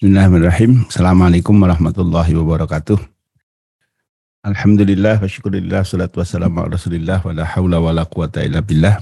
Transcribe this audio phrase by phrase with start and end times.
[0.00, 0.88] Bismillahirrahmanirrahim.
[0.88, 2.96] Assalamualaikum warahmatullahi wabarakatuh.
[4.48, 8.96] Alhamdulillah wa syukurillah salatu wassalamu ala rasulillah wa la hawla wa la quwata illa billah.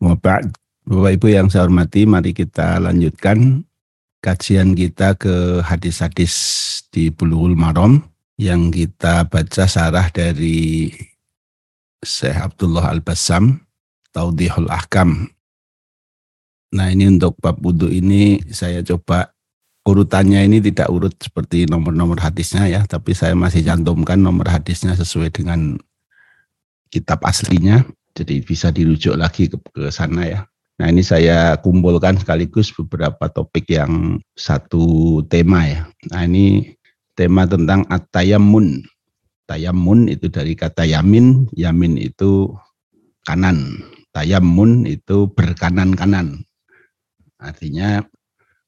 [0.00, 0.48] Wa ba'd.
[0.88, 3.68] Bapak Ibu yang saya hormati, mari kita lanjutkan
[4.24, 6.32] kajian kita ke hadis-hadis
[6.88, 8.00] di Bulughul Maram
[8.40, 10.88] yang kita baca sarah dari
[12.00, 13.60] Syekh Abdullah Al-Bassam,
[14.16, 15.28] Taudihul Ahkam.
[16.72, 19.36] Nah ini untuk bab wudhu ini saya coba
[19.88, 25.32] urutannya ini tidak urut seperti nomor-nomor hadisnya ya, tapi saya masih cantumkan nomor hadisnya sesuai
[25.32, 25.80] dengan
[26.92, 30.40] kitab aslinya, jadi bisa dirujuk lagi ke, ke sana ya.
[30.78, 35.82] Nah ini saya kumpulkan sekaligus beberapa topik yang satu tema ya.
[36.14, 36.76] Nah ini
[37.18, 38.86] tema tentang at-tayammun.
[39.48, 42.52] Tayammun itu dari kata yamin, yamin itu
[43.26, 43.80] kanan.
[44.14, 46.46] Tayammun itu berkanan-kanan.
[47.42, 48.06] Artinya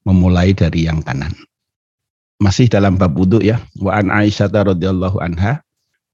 [0.05, 1.33] memulai dari yang kanan.
[2.41, 3.61] Masih dalam bab wudhu ya.
[3.77, 5.61] Wa an Aisyah radhiyallahu anha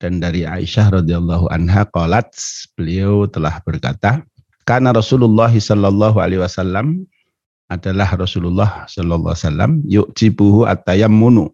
[0.03, 2.35] dan dari Aisyah radhiyallahu anha qalat
[2.75, 4.27] beliau telah berkata,
[4.67, 7.07] karena Rasulullah sallallahu alaihi wasallam
[7.71, 11.51] adalah Rasulullah sallallahu alaihi wasallam yu'jibuhu at-tayammunu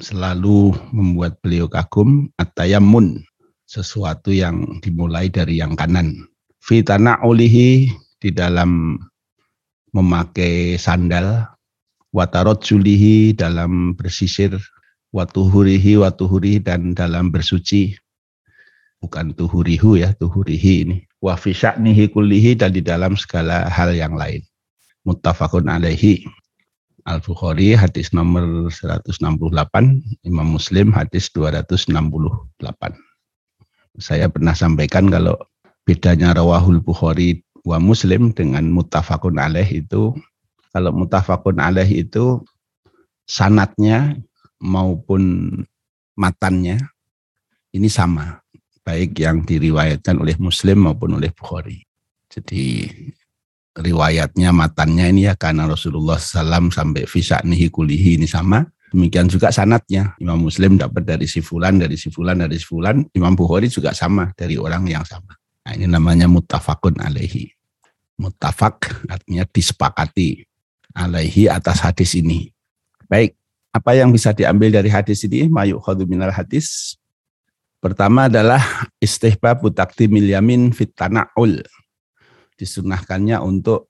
[0.00, 3.20] selalu membuat beliau kagum at-tayammun
[3.68, 6.24] sesuatu yang dimulai dari yang kanan.
[6.64, 9.00] Fitana ulihi di dalam
[9.90, 11.46] memakai sandal,
[12.14, 14.54] watarot julihi dalam bersisir,
[15.10, 17.98] watuhurihi watuhuri dan dalam bersuci.
[19.00, 20.96] Bukan tuhurihu ya, tuhurihi ini.
[21.24, 24.44] Wa fi sya'nihi kullihi dan di dalam segala hal yang lain.
[25.08, 26.28] Muttafaqun alaihi.
[27.08, 29.16] Al-Bukhari hadis nomor 168,
[30.20, 31.96] Imam Muslim hadis 268.
[33.96, 35.40] Saya pernah sampaikan kalau
[35.88, 40.16] bedanya rawahul Bukhari wa muslim dengan mutafakun alaih itu
[40.70, 42.40] kalau mutafakun alaih itu
[43.26, 44.16] sanatnya
[44.62, 45.48] maupun
[46.14, 46.78] matannya
[47.70, 48.42] ini sama
[48.82, 51.86] baik yang diriwayatkan oleh muslim maupun oleh Bukhari.
[52.30, 52.86] Jadi
[53.74, 57.06] riwayatnya matannya ini ya karena Rasulullah SAW sampai
[57.46, 58.66] nihi kulihi ini sama.
[58.90, 60.18] Demikian juga sanatnya.
[60.18, 63.06] Imam Muslim dapat dari si fulan dari si fulan dari si fulan.
[63.14, 67.52] Imam Bukhari juga sama dari orang yang sama Nah, ini namanya mutafakun alaihi.
[68.20, 70.44] Mutafak artinya disepakati
[70.92, 72.52] alaihi atas hadis ini.
[73.08, 73.36] Baik,
[73.70, 75.46] apa yang bisa diambil dari hadis ini?
[75.46, 76.96] Mayuk minal hadis.
[77.80, 78.60] Pertama adalah
[79.00, 81.64] istihbab takdimil yamin fit tana'ul.
[82.60, 83.88] Disunahkannya untuk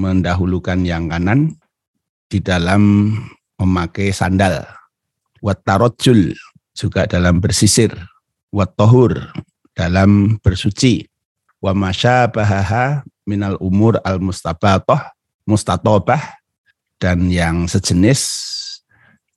[0.00, 1.60] mendahulukan yang kanan
[2.24, 3.12] di dalam
[3.60, 4.64] memakai sandal.
[5.44, 5.60] Wat
[6.72, 7.92] juga dalam bersisir.
[8.48, 8.72] Wat
[9.76, 11.04] dalam bersuci
[11.60, 15.12] wa masyabahaha minal umur al mustabatah
[15.44, 16.40] mustatobah
[16.96, 18.24] dan yang sejenis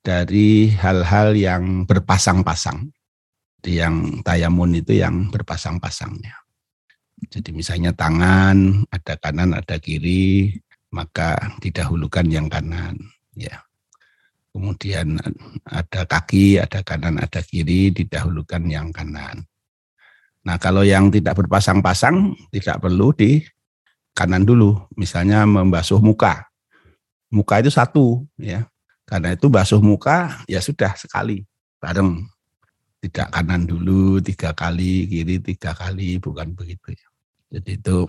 [0.00, 2.88] dari hal-hal yang berpasang-pasang.
[3.60, 6.32] Yang tayamun itu yang berpasang-pasangnya.
[7.20, 10.56] Jadi misalnya tangan, ada kanan, ada kiri,
[10.96, 12.96] maka didahulukan yang kanan.
[13.36, 13.60] Ya.
[14.56, 15.20] Kemudian
[15.68, 19.44] ada kaki, ada kanan, ada kiri, didahulukan yang kanan.
[20.40, 23.44] Nah kalau yang tidak berpasang-pasang tidak perlu di
[24.16, 24.76] kanan dulu.
[24.96, 26.48] Misalnya membasuh muka.
[27.30, 28.66] Muka itu satu ya.
[29.04, 31.42] Karena itu basuh muka ya sudah sekali
[31.82, 32.24] bareng.
[33.00, 37.08] Tidak kanan dulu tiga kali, kiri tiga kali, bukan begitu ya.
[37.56, 38.04] Jadi itu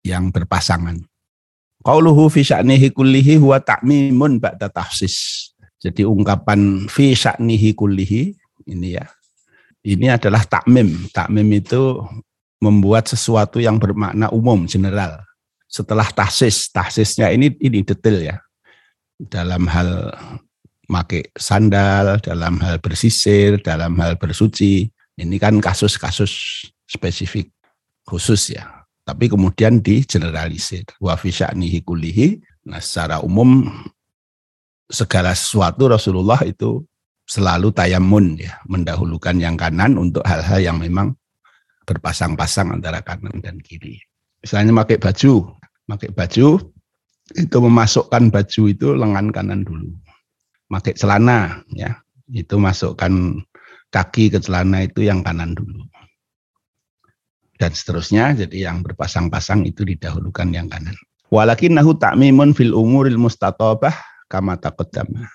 [0.00, 0.96] yang berpasangan.
[1.84, 5.48] Qauluhu fi sya'nihi kullihi huwa ta'mimun ba'da tahsis.
[5.78, 8.32] Jadi ungkapan fi sya'nihi kullihi
[8.66, 9.06] ini ya
[9.86, 11.08] ini adalah takmim.
[11.14, 12.02] Takmim itu
[12.58, 15.22] membuat sesuatu yang bermakna umum, general.
[15.68, 18.36] Setelah tahsis, tahsisnya ini ini detail ya.
[19.18, 20.14] Dalam hal
[20.88, 24.88] pakai sandal, dalam hal bersisir, dalam hal bersuci.
[25.18, 27.50] Ini kan kasus-kasus spesifik
[28.06, 28.86] khusus ya.
[29.04, 30.86] Tapi kemudian digeneralisir.
[31.02, 32.40] Wa fi sya'nihi kullihi.
[32.68, 33.68] Nah secara umum
[34.88, 36.84] segala sesuatu Rasulullah itu
[37.28, 41.12] selalu tayamun ya, mendahulukan yang kanan untuk hal-hal yang memang
[41.84, 44.00] berpasang-pasang antara kanan dan kiri.
[44.40, 45.52] Misalnya pakai baju,
[45.84, 46.48] pakai baju
[47.36, 49.92] itu memasukkan baju itu lengan kanan dulu.
[50.72, 52.00] Pakai celana ya,
[52.32, 53.44] itu masukkan
[53.92, 55.84] kaki ke celana itu yang kanan dulu.
[57.58, 60.94] Dan seterusnya, jadi yang berpasang-pasang itu didahulukan yang kanan.
[61.28, 63.92] Walakin nahu ta'mimun fil umuril mustatabah
[64.30, 65.28] kama taqaddama.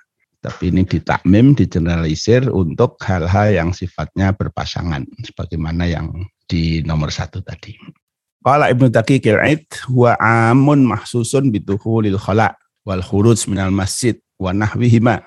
[0.43, 5.07] Tapi ini ditakmim, digeneralisir untuk hal-hal yang sifatnya berpasangan.
[5.23, 6.11] Sebagaimana yang
[6.43, 7.79] di nomor satu tadi.
[8.43, 15.23] Qala Ibnu Taqiqil Aid wa amun mahsusun bituhulil khala wal khuruj minal masjid wa nahwihima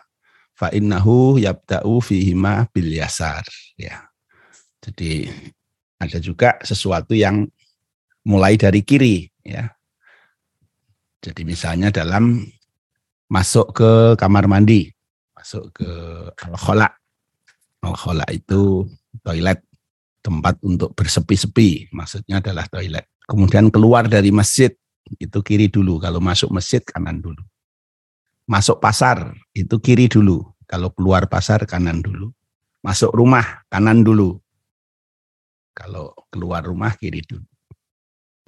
[0.52, 3.48] fa innahu yabda'u fihima bil yasar
[3.80, 4.04] ya.
[4.84, 5.32] Jadi
[5.96, 7.48] ada juga sesuatu yang
[8.28, 9.72] mulai dari kiri ya.
[11.24, 12.44] Jadi misalnya dalam
[13.32, 13.90] masuk ke
[14.20, 14.92] kamar mandi,
[15.46, 15.90] masuk ke
[16.42, 16.90] al-khola.
[17.86, 18.82] Al-khola itu
[19.22, 19.62] toilet
[20.18, 23.06] tempat untuk bersepi-sepi, maksudnya adalah toilet.
[23.30, 24.74] Kemudian keluar dari masjid,
[25.22, 26.02] itu kiri dulu.
[26.02, 27.38] Kalau masuk masjid, kanan dulu.
[28.50, 30.42] Masuk pasar, itu kiri dulu.
[30.66, 32.34] Kalau keluar pasar, kanan dulu.
[32.82, 34.42] Masuk rumah, kanan dulu.
[35.78, 37.46] Kalau keluar rumah, kiri dulu.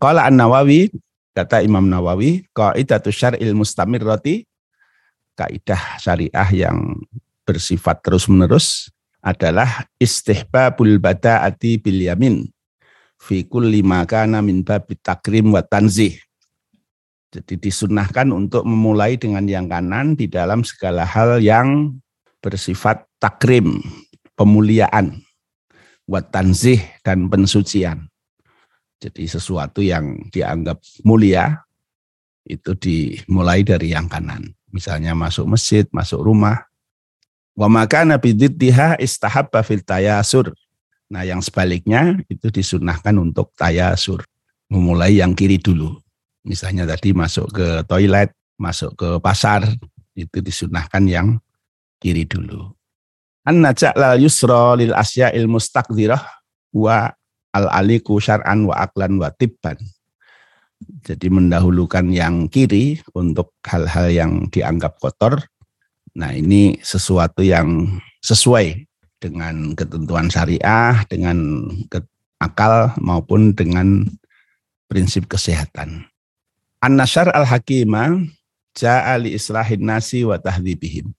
[0.02, 0.90] Kalau An-Nawawi,
[1.30, 4.42] kata Imam Nawawi, qaidatu syar'il mustamirrati
[5.38, 6.98] kaidah syariah yang
[7.46, 8.90] bersifat terus-menerus
[9.22, 12.50] adalah istihbabul bada'ati bil yamin
[13.18, 16.14] fi kulli ma kana min babit takrim wa tanzih.
[17.28, 22.00] Jadi disunahkan untuk memulai dengan yang kanan di dalam segala hal yang
[22.40, 23.84] bersifat takrim,
[24.32, 25.20] pemuliaan,
[26.08, 28.08] wa tanzih dan pensucian.
[28.96, 31.68] Jadi sesuatu yang dianggap mulia
[32.48, 34.57] itu dimulai dari yang kanan.
[34.68, 36.68] Misalnya masuk masjid, masuk rumah.
[37.58, 40.52] Wa maka nabi diddiha istahabba fil tayasur.
[41.08, 44.22] Nah yang sebaliknya itu disunahkan untuk tayasur.
[44.68, 45.96] Memulai yang kiri dulu.
[46.44, 49.64] Misalnya tadi masuk ke toilet, masuk ke pasar,
[50.12, 51.40] itu disunahkan yang
[51.96, 52.74] kiri dulu.
[53.48, 56.20] An-najak lal yusra lil asya'il mustaqdirah
[56.76, 57.08] wa
[57.56, 59.80] al-aliku syar'an wa aklan wa tibban.
[60.78, 65.42] Jadi mendahulukan yang kiri untuk hal-hal yang dianggap kotor.
[66.14, 68.86] Nah ini sesuatu yang sesuai
[69.18, 71.66] dengan ketentuan syariah, dengan
[72.38, 74.06] akal maupun dengan
[74.86, 76.06] prinsip kesehatan.
[76.78, 78.22] An-nasyar al-hakimah
[78.78, 81.10] ja'ali islahin nasi wa tahdibihim.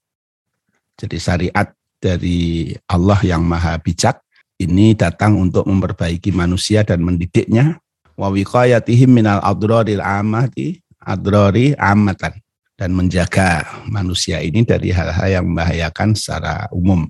[0.96, 1.68] Jadi syariat
[2.00, 4.24] dari Allah yang maha bijak
[4.60, 7.80] ini datang untuk memperbaiki manusia dan mendidiknya
[8.20, 12.36] wa wiqayatihim minal adroril amati adrori amatan.
[12.76, 17.04] Dan menjaga manusia ini dari hal-hal yang membahayakan secara umum.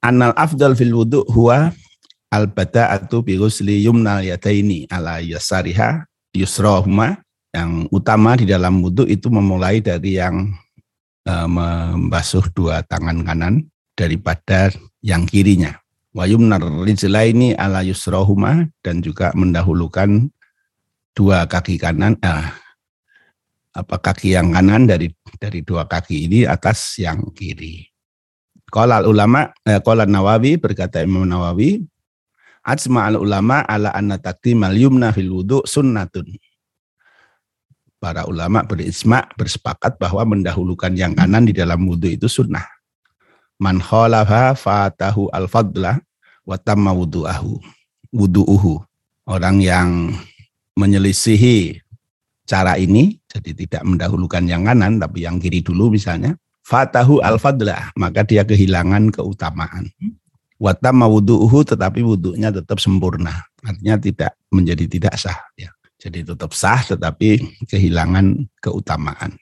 [0.00, 1.68] Anal afdal fil wudu huwa
[2.32, 7.20] al bada'atu bi ghusli yumnal yadaini ala yasariha yusrahuma.
[7.52, 10.56] Yang utama di dalam wudu itu memulai dari yang
[11.28, 14.72] uh, membasuh dua tangan kanan daripada
[15.04, 15.83] yang kirinya
[16.14, 20.30] wa yumnar rijlaini ala yusrahuma dan juga mendahulukan
[21.10, 22.54] dua kaki kanan ah,
[23.74, 25.10] apa kaki yang kanan dari
[25.42, 27.90] dari dua kaki ini atas yang kiri.
[28.70, 31.82] Qala ulama eh, qala Nawawi berkata Imam Nawawi
[32.62, 36.30] ajma al ulama ala anna taqdimal yumna fil wudu sunnatun.
[37.98, 42.62] Para ulama berisma bersepakat bahwa mendahulukan yang kanan di dalam wudhu itu sunnah
[43.58, 46.00] man khalafa fatahu al fadla
[46.44, 47.58] wa tamma wudu'ahu.
[48.14, 48.80] Wudu'uhu.
[49.24, 50.12] Orang yang
[50.76, 51.80] menyelisihi
[52.44, 57.88] cara ini jadi tidak mendahulukan yang kanan tapi yang kiri dulu misalnya fatahu al fadla
[57.96, 59.88] maka dia kehilangan keutamaan.
[60.60, 63.44] Wa tamma wudu'uhu tetapi wudu'nya tetap sempurna.
[63.64, 65.72] Artinya tidak menjadi tidak sah ya.
[65.98, 69.40] Jadi tetap sah tetapi kehilangan keutamaan.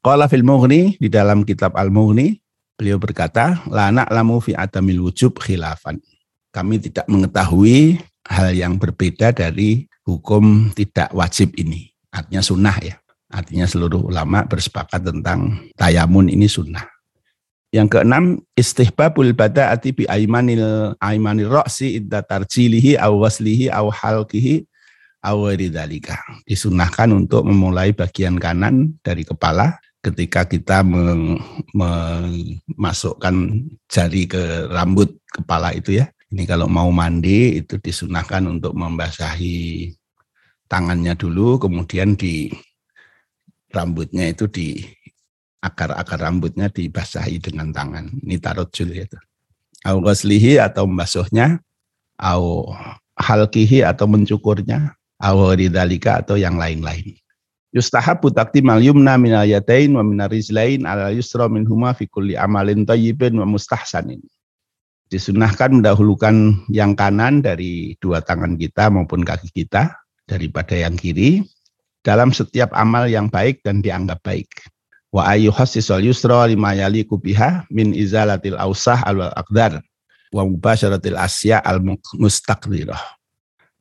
[0.00, 2.40] Qala fil Mughni di dalam kitab Al-Mughni
[2.80, 6.00] Beliau berkata, lana lamu fi adamil wujub khilafan.
[6.48, 11.92] Kami tidak mengetahui hal yang berbeda dari hukum tidak wajib ini.
[12.08, 12.96] Artinya sunnah ya.
[13.28, 16.88] Artinya seluruh ulama bersepakat tentang tayamun ini sunnah.
[17.68, 23.92] Yang keenam, istihbabul bada'ati bi aimanil aimanil roksi idda tarjilihi aw waslihi aw
[26.48, 30.80] Disunahkan untuk memulai bagian kanan dari kepala ketika kita
[31.76, 33.34] memasukkan
[33.86, 36.08] jari ke rambut kepala itu ya.
[36.30, 39.90] Ini kalau mau mandi itu disunahkan untuk membasahi
[40.70, 42.54] tangannya dulu, kemudian di
[43.74, 44.78] rambutnya itu di
[45.58, 48.14] akar-akar rambutnya dibasahi dengan tangan.
[48.22, 49.18] Ini tarojul itu.
[49.82, 51.58] Au atau membasuhnya,
[52.20, 52.70] au
[53.18, 57.16] halkihi atau mencukurnya, au ridalika atau yang lain-lain.
[57.70, 63.38] Yustahabu takdimal yumna minal yatain wa minar rizlain ala yusra huma fi kulli amalin tayyibin
[63.38, 64.18] wa mustahsanin.
[65.06, 69.94] Disunahkan mendahulukan yang kanan dari dua tangan kita maupun kaki kita
[70.26, 71.46] daripada yang kiri
[72.02, 74.50] dalam setiap amal yang baik dan dianggap baik.
[75.14, 79.78] Wa ayyuhassisal yusra lima yaliku biha min izalatil ausah al aqdar
[80.34, 81.78] wa mubasyaratil asya al
[82.18, 83.19] mustaqdirah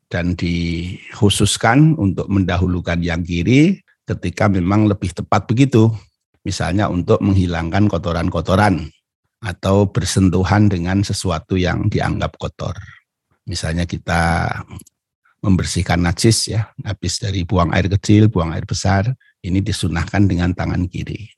[0.09, 5.93] dan dikhususkan untuk mendahulukan yang kiri ketika memang lebih tepat begitu.
[6.41, 8.89] Misalnya untuk menghilangkan kotoran-kotoran
[9.39, 12.75] atau bersentuhan dengan sesuatu yang dianggap kotor.
[13.45, 14.49] Misalnya kita
[15.39, 19.07] membersihkan najis ya, habis dari buang air kecil, buang air besar,
[19.39, 21.31] ini disunahkan dengan tangan kiri.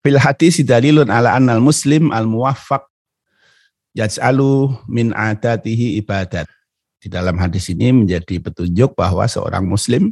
[0.00, 2.84] Fil hadis dalilun ala annal muslim al muwaffaq
[3.96, 6.48] yaj'alu min adatihi ibadat.
[7.06, 10.10] Di dalam hadis ini menjadi petunjuk bahwa seorang muslim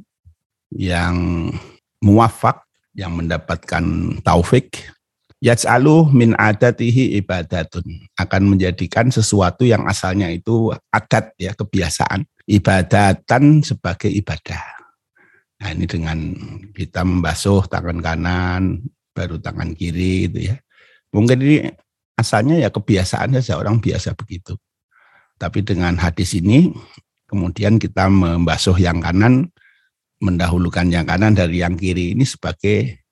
[0.70, 1.50] yang
[1.98, 2.62] muwafak,
[2.94, 3.82] yang mendapatkan
[4.22, 4.94] taufik,
[5.42, 7.82] yaj'alu min adatihi ibadatun.
[8.14, 12.30] Akan menjadikan sesuatu yang asalnya itu adat ya, kebiasaan.
[12.46, 14.62] Ibadatan sebagai ibadah.
[15.66, 16.30] Nah ini dengan
[16.78, 20.62] kita membasuh tangan kanan, baru tangan kiri gitu ya.
[21.10, 21.74] Mungkin ini
[22.14, 24.54] asalnya ya kebiasaan saja orang biasa begitu.
[25.38, 26.70] Tapi dengan hadis ini
[27.26, 29.50] kemudian kita membasuh yang kanan,
[30.22, 33.02] mendahulukan yang kanan dari yang kiri ini sebagai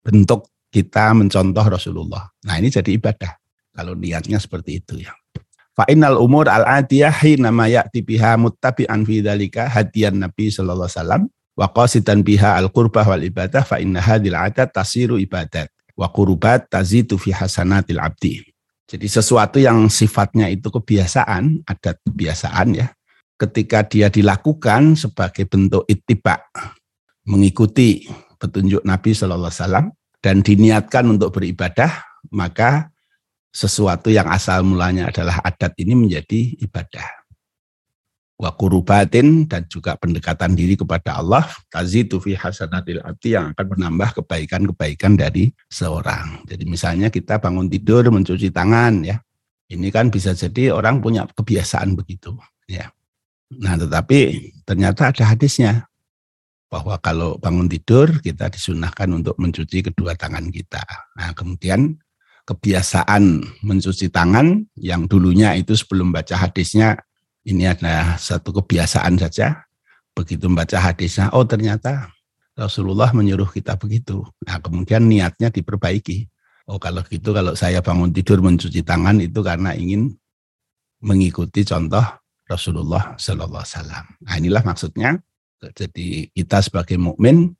[0.00, 2.30] bentuk kita mencontoh Rasulullah.
[2.46, 3.32] Nah ini jadi ibadah
[3.76, 5.12] kalau niatnya seperti itu ya.
[5.76, 11.22] Fa'inal umur al-adiyah hina ma ya'ti biha muttabi'an fi dzalika hadiyan Nabi sallallahu alaihi wasallam
[11.52, 17.20] wa qasidan biha al-qurbah wal ibadah fa inna hadhil adat tasiru ibadat wa qurubat tazitu
[17.20, 18.40] fi hasanatil abdi.
[18.86, 22.86] Jadi sesuatu yang sifatnya itu kebiasaan, adat kebiasaan ya.
[23.36, 26.40] Ketika dia dilakukan sebagai bentuk ittiba,
[27.26, 28.06] mengikuti
[28.38, 29.86] petunjuk Nabi Shallallahu Alaihi Wasallam
[30.22, 31.90] dan diniatkan untuk beribadah,
[32.30, 32.88] maka
[33.50, 37.15] sesuatu yang asal mulanya adalah adat ini menjadi ibadah
[38.36, 44.20] wa kurubatin dan juga pendekatan diri kepada Allah tazitu fi hasanatil abdi yang akan menambah
[44.22, 46.44] kebaikan-kebaikan dari seorang.
[46.44, 49.16] Jadi misalnya kita bangun tidur mencuci tangan ya.
[49.66, 52.36] Ini kan bisa jadi orang punya kebiasaan begitu
[52.70, 52.92] ya.
[53.56, 55.86] Nah, tetapi ternyata ada hadisnya
[56.66, 60.82] bahwa kalau bangun tidur kita disunahkan untuk mencuci kedua tangan kita.
[61.18, 61.98] Nah, kemudian
[62.46, 67.05] kebiasaan mencuci tangan yang dulunya itu sebelum baca hadisnya
[67.46, 69.62] ini adalah satu kebiasaan saja.
[70.16, 72.10] Begitu membaca hadisnya, oh ternyata
[72.56, 74.24] Rasulullah menyuruh kita begitu.
[74.48, 76.26] Nah kemudian niatnya diperbaiki.
[76.66, 80.16] Oh kalau gitu kalau saya bangun tidur mencuci tangan itu karena ingin
[81.04, 82.02] mengikuti contoh
[82.48, 84.04] Rasulullah Sallallahu Alaihi Wasallam.
[84.24, 85.10] Nah inilah maksudnya.
[85.56, 87.56] Jadi kita sebagai mukmin,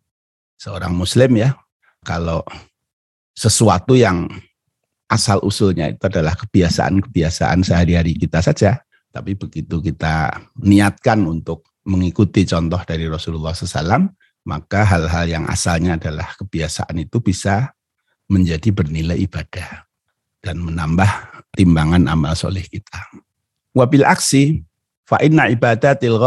[0.60, 1.56] seorang Muslim ya,
[2.04, 2.44] kalau
[3.32, 4.28] sesuatu yang
[5.08, 8.85] asal usulnya itu adalah kebiasaan-kebiasaan sehari-hari kita saja,
[9.16, 14.12] tapi begitu kita niatkan untuk mengikuti contoh dari Rasulullah SAW,
[14.44, 17.72] maka hal-hal yang asalnya adalah kebiasaan itu bisa
[18.28, 19.88] menjadi bernilai ibadah
[20.44, 21.08] dan menambah
[21.56, 23.08] timbangan amal soleh kita.
[23.72, 24.60] Wabil aksi,
[25.08, 26.20] fa inna ibadatil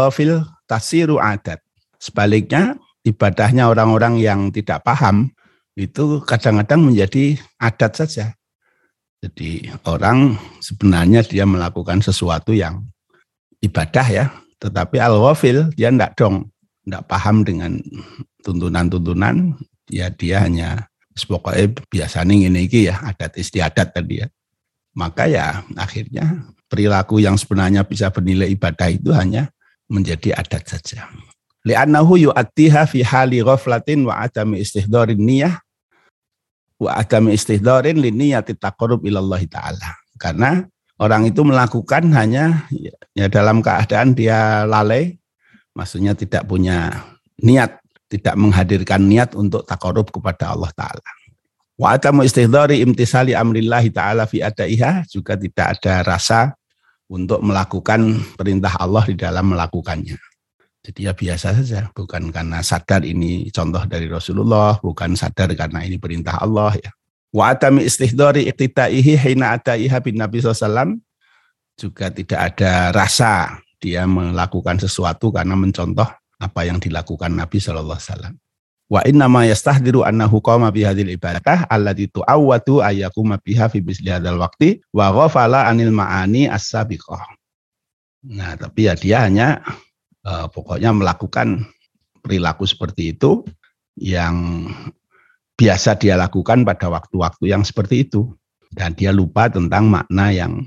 [0.66, 1.62] tasiru adat.
[2.02, 2.74] Sebaliknya,
[3.06, 5.30] ibadahnya orang-orang yang tidak paham
[5.78, 8.34] itu kadang-kadang menjadi adat saja.
[9.20, 12.88] Jadi orang sebenarnya dia melakukan sesuatu yang
[13.60, 14.24] ibadah ya,
[14.56, 16.48] tetapi al-ghafil dia tidak dong,
[16.88, 17.76] tidak paham dengan
[18.40, 19.60] tuntunan-tuntunan,
[19.92, 20.88] ya dia hanya
[21.28, 24.26] pokoknya biasanya ini ya, adat istiadat tadi ya.
[24.96, 29.52] Maka ya akhirnya perilaku yang sebenarnya bisa bernilai ibadah itu hanya
[29.84, 31.12] menjadi adat saja.
[31.60, 35.60] Li'annahu yu'attiha fi hali ghaflatin wa adami istihdarin niyah
[36.80, 40.00] wa adami istihdarin liniyati taqarrub ilallahi ta'ala.
[40.16, 40.64] Karena
[40.96, 42.64] orang itu melakukan hanya
[43.12, 45.20] ya dalam keadaan dia lalai,
[45.76, 47.04] maksudnya tidak punya
[47.40, 51.10] niat, tidak menghadirkan niat untuk takarub kepada Allah Ta'ala.
[51.80, 56.52] Wa adamu istihdari imtisali amrillahi ta'ala fi adaiha, juga tidak ada rasa
[57.08, 60.29] untuk melakukan perintah Allah di dalam melakukannya.
[60.80, 66.00] Jadi ya biasa saja, bukan karena sadar ini contoh dari Rasulullah, bukan sadar karena ini
[66.00, 66.90] perintah Allah ya.
[67.30, 70.98] Wa atami istihdari iktidaihi hina adaiha bin Nabi SAW
[71.78, 76.08] juga tidak ada rasa dia melakukan sesuatu karena mencontoh
[76.40, 78.34] apa yang dilakukan Nabi SAW.
[78.90, 84.10] Wa inna ma yastahdiru annahu qama bi hadhil ibadah allati tu'awwatu ayyakuma biha fi misli
[84.10, 87.22] hadzal waqti wa ghafala anil ma'ani as-sabiqah.
[88.34, 89.62] Nah, tapi ya dia hanya
[90.26, 91.64] eh, pokoknya melakukan
[92.20, 93.44] perilaku seperti itu
[93.96, 94.68] yang
[95.60, 98.32] biasa dia lakukan pada waktu-waktu yang seperti itu
[98.72, 100.64] dan dia lupa tentang makna yang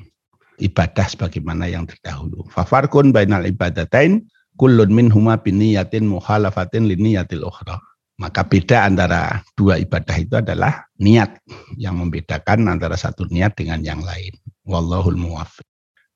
[0.62, 2.46] ibadah sebagaimana yang terdahulu.
[2.54, 4.22] Fafarkun bainal ibadatain
[4.60, 7.82] kullun min huma biniyatin muhalafatin liniyatil ukhra.
[8.22, 11.42] Maka beda antara dua ibadah itu adalah niat
[11.82, 14.38] yang membedakan antara satu niat dengan yang lain.
[14.70, 15.66] Wallahul muwaffiq.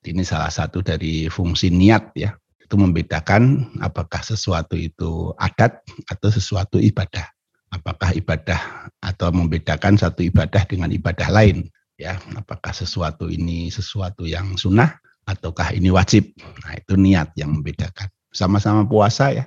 [0.06, 2.32] Ini salah satu dari fungsi niat ya
[2.68, 5.80] itu membedakan apakah sesuatu itu adat
[6.12, 7.24] atau sesuatu ibadah.
[7.68, 11.68] apakah ibadah atau membedakan satu ibadah dengan ibadah lain
[12.00, 12.16] ya.
[12.40, 14.96] Apakah sesuatu ini sesuatu yang sunnah
[15.28, 16.32] ataukah ini wajib?
[16.64, 18.08] Nah itu niat yang membedakan.
[18.32, 19.46] Sama-sama puasa ya.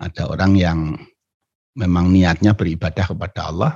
[0.00, 0.78] Ada orang yang
[1.76, 3.72] memang niatnya beribadah kepada Allah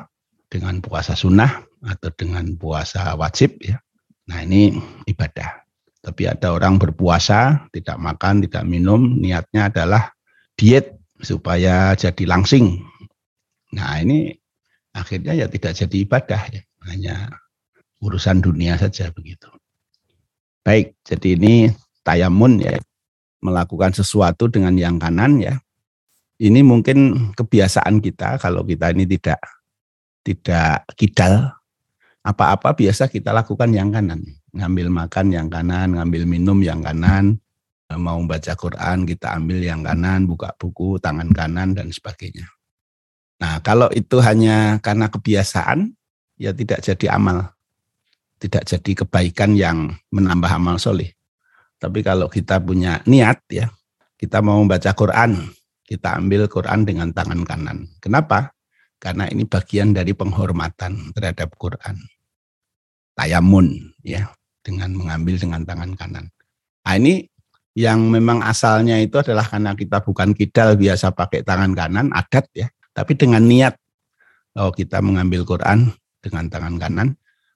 [0.49, 3.77] dengan puasa sunnah atau dengan puasa wajib ya.
[4.25, 4.73] Nah ini
[5.05, 5.60] ibadah
[6.01, 10.13] tapi ada orang berpuasa tidak makan tidak minum niatnya adalah
[10.57, 12.81] diet supaya jadi langsing
[13.75, 14.35] Nah ini
[14.91, 17.15] akhirnya ya tidak jadi ibadah ya, hanya
[18.03, 19.47] urusan dunia saja begitu.
[20.67, 21.55] Baik, jadi ini
[22.03, 22.77] tayamun ya,
[23.41, 25.55] melakukan sesuatu dengan yang kanan ya.
[26.41, 29.41] Ini mungkin kebiasaan kita kalau kita ini tidak
[30.25, 31.53] tidak kidal
[32.25, 34.25] apa-apa biasa kita lakukan yang kanan.
[34.51, 37.39] Ngambil makan yang kanan, ngambil minum yang kanan,
[37.99, 42.47] mau baca Quran kita ambil yang kanan, buka buku tangan kanan dan sebagainya.
[43.41, 45.91] Nah, kalau itu hanya karena kebiasaan,
[46.37, 47.51] ya tidak jadi amal.
[48.41, 51.13] Tidak jadi kebaikan yang menambah amal soleh.
[51.81, 53.73] Tapi kalau kita punya niat ya,
[54.21, 55.49] kita mau membaca Quran,
[55.85, 57.89] kita ambil Quran dengan tangan kanan.
[58.05, 58.53] Kenapa?
[59.01, 61.97] Karena ini bagian dari penghormatan terhadap Quran.
[63.17, 64.29] Tayamun ya,
[64.71, 66.31] dengan mengambil dengan tangan kanan.
[66.87, 67.27] Nah, ini
[67.75, 72.71] yang memang asalnya itu adalah karena kita bukan kidal biasa pakai tangan kanan, adat ya
[72.91, 73.75] tapi dengan niat
[74.51, 77.09] kalau kita mengambil Quran dengan tangan kanan,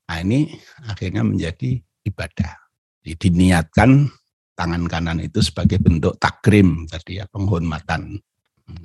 [0.06, 0.46] nah ini
[0.86, 2.64] akhirnya menjadi ibadah.
[3.04, 4.08] Jadi diniatkan
[4.54, 8.16] tangan kanan itu sebagai bentuk takrim tadi ya penghormatan.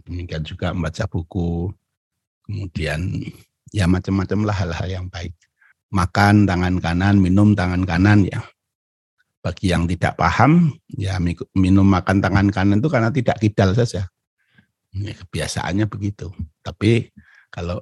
[0.03, 1.71] Demikian juga membaca buku,
[2.43, 3.23] kemudian
[3.71, 5.31] ya macam-macam lah hal-hal yang baik.
[5.89, 8.45] Makan tangan kanan, minum tangan kanan ya.
[9.39, 11.17] Bagi yang tidak paham, ya
[11.55, 14.05] minum makan tangan kanan itu karena tidak kidal saja.
[14.93, 16.29] Ini kebiasaannya begitu.
[16.61, 17.09] Tapi
[17.49, 17.81] kalau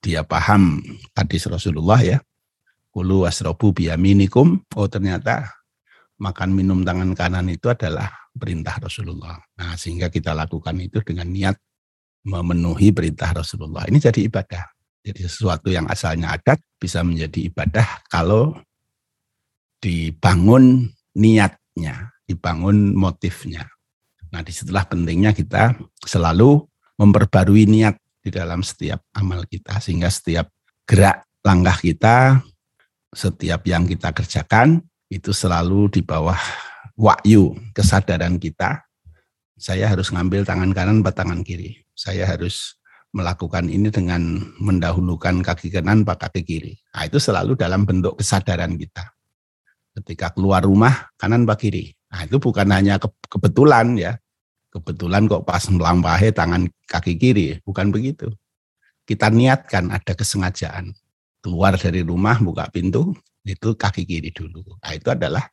[0.00, 0.80] dia paham
[1.12, 2.18] hadis Rasulullah ya,
[2.94, 5.48] kulu wasrobu biyaminikum, oh ternyata
[6.22, 9.36] makan minum tangan kanan itu adalah perintah Rasulullah.
[9.58, 11.56] Nah, sehingga kita lakukan itu dengan niat
[12.22, 13.84] memenuhi perintah Rasulullah.
[13.90, 14.64] Ini jadi ibadah.
[15.02, 18.54] Jadi sesuatu yang asalnya adat bisa menjadi ibadah kalau
[19.82, 23.66] dibangun niatnya, dibangun motifnya.
[24.30, 25.74] Nah, di situlah pentingnya kita
[26.06, 26.62] selalu
[26.96, 30.46] memperbarui niat di dalam setiap amal kita sehingga setiap
[30.86, 32.38] gerak langkah kita,
[33.10, 36.38] setiap yang kita kerjakan itu selalu di bawah
[36.94, 38.86] wahyu kesadaran kita.
[39.58, 41.82] Saya harus ngambil tangan kanan atau tangan kiri.
[41.92, 42.78] Saya harus
[43.12, 46.72] melakukan ini dengan mendahulukan kaki kanan atau kaki kiri.
[46.96, 49.12] Nah, itu selalu dalam bentuk kesadaran kita.
[49.92, 51.92] Ketika keluar rumah kanan atau kiri.
[52.08, 52.96] Nah, itu bukan hanya
[53.28, 54.16] kebetulan ya,
[54.72, 58.32] kebetulan kok pas melampaui tangan kaki kiri, bukan begitu.
[59.04, 60.96] Kita niatkan ada kesengajaan.
[61.44, 63.12] Keluar dari rumah, buka pintu,
[63.44, 64.64] itu kaki kiri dulu.
[64.80, 65.44] Nah, itu adalah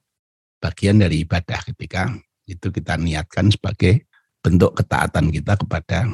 [0.63, 2.13] bagian dari ibadah ketika
[2.47, 4.07] itu kita niatkan sebagai
[4.39, 6.07] bentuk ketaatan kita kepada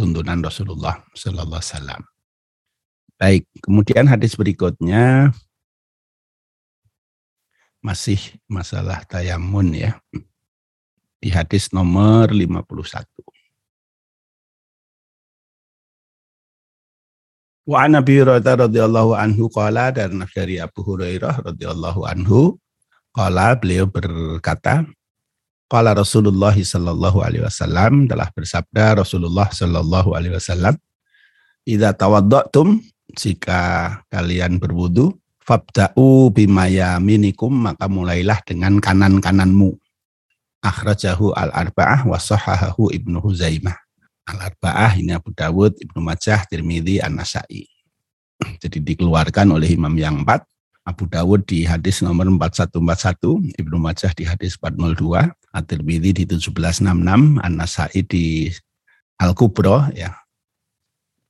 [0.00, 2.02] tuntunan Rasulullah Sallallahu Alaihi Wasallam.
[3.20, 5.28] Baik, kemudian hadis berikutnya
[7.84, 8.16] masih
[8.48, 10.00] masalah tayamun ya
[11.20, 13.04] di hadis nomor 51.
[17.68, 22.56] Wa an Abi Hurairah radhiyallahu anhu qala dan dari Abu Hurairah radhiyallahu anhu
[23.12, 24.88] qala beliau berkata
[25.70, 30.74] qala Rasulullah sallallahu alaihi wasallam telah bersabda Rasulullah sallallahu alaihi wasallam
[31.62, 32.82] idza tawadda'tum
[33.14, 35.14] jika kalian berwudu
[35.46, 39.78] fabda'u bimayaminikum maka mulailah dengan kanan-kananmu
[40.60, 43.76] akhrajahu al-arba'ah wa sahahahu Ibnu Huzaimah.
[44.28, 47.66] Al-arba'ah ini Abu Dawud, Ibnu Majah, Tirmidzi, An-Nasai.
[48.60, 50.44] Jadi dikeluarkan oleh imam yang empat.
[50.90, 58.02] Abu Dawud di hadis nomor 4141, Ibnu Majah di hadis 402, At-Tirmidzi di 1766, An-Nasai
[58.02, 58.50] di
[59.22, 60.18] Al-Kubro ya.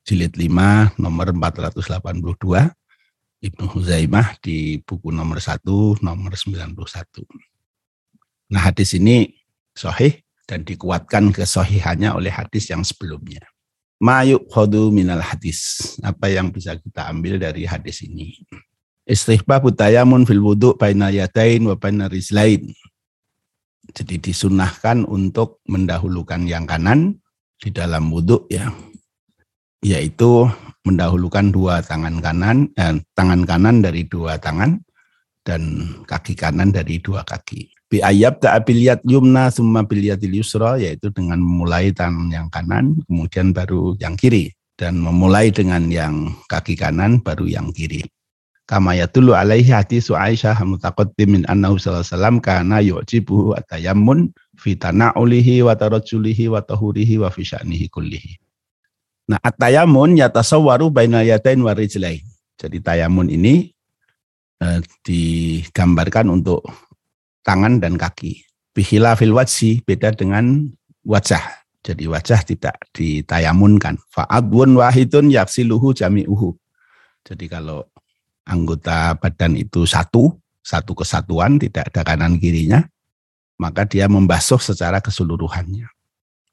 [0.08, 2.72] Jilid 5 nomor 482,
[3.44, 5.60] Ibnu Huzaimah di buku nomor 1
[6.00, 6.72] nomor 91.
[8.48, 9.36] Nah hadis ini
[9.76, 13.44] sahih dan dikuatkan kesohihannya oleh hadis yang sebelumnya.
[14.00, 15.92] Mayuk khodu minal hadis.
[16.00, 18.40] Apa yang bisa kita ambil dari hadis ini?
[19.10, 22.06] Istihbab tayamun fil wudu baina yadain wa baina.
[23.90, 27.18] Jadi disunahkan untuk mendahulukan yang kanan
[27.58, 28.70] di dalam wudhu ya.
[29.82, 30.46] Yaitu
[30.86, 34.78] mendahulukan dua tangan kanan, eh, tangan kanan dari dua tangan
[35.42, 41.42] dan kaki kanan dari dua kaki bi ayab ta'abiliyat yumna summa biliyatil yusra yaitu dengan
[41.42, 47.44] memulai tangan yang kanan kemudian baru yang kiri dan memulai dengan yang kaki kanan baru
[47.44, 48.00] yang kiri.
[48.70, 54.78] Kama yatulu alaihi hadisu Aisyah mutaqaddim min annahu sallallahu alaihi wasallam kana yu'jibuhu atayammun fi
[54.78, 58.38] tana'ulihi wa tarajjulihi wa tahurihi wa fi sya'nihi kullihi.
[59.26, 62.22] Nah, atayamun yatasawwaru bainal yadain wa rijlain.
[62.62, 63.74] Jadi tayamun ini
[64.62, 66.62] eh, digambarkan untuk
[67.42, 68.46] tangan dan kaki.
[68.70, 70.70] Bihila fil wajhi beda dengan
[71.02, 71.42] wajah.
[71.82, 73.98] Jadi wajah tidak ditayamunkan.
[74.14, 76.54] Fa'adwun wahidun yaksiluhu jami'uhu.
[77.26, 77.90] Jadi kalau
[78.44, 82.84] anggota badan itu satu, satu kesatuan, tidak ada kanan kirinya,
[83.60, 85.88] maka dia membasuh secara keseluruhannya.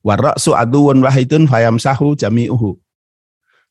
[0.04, 2.80] Warra'su aduun wahidun fayamsahu jami'uhu.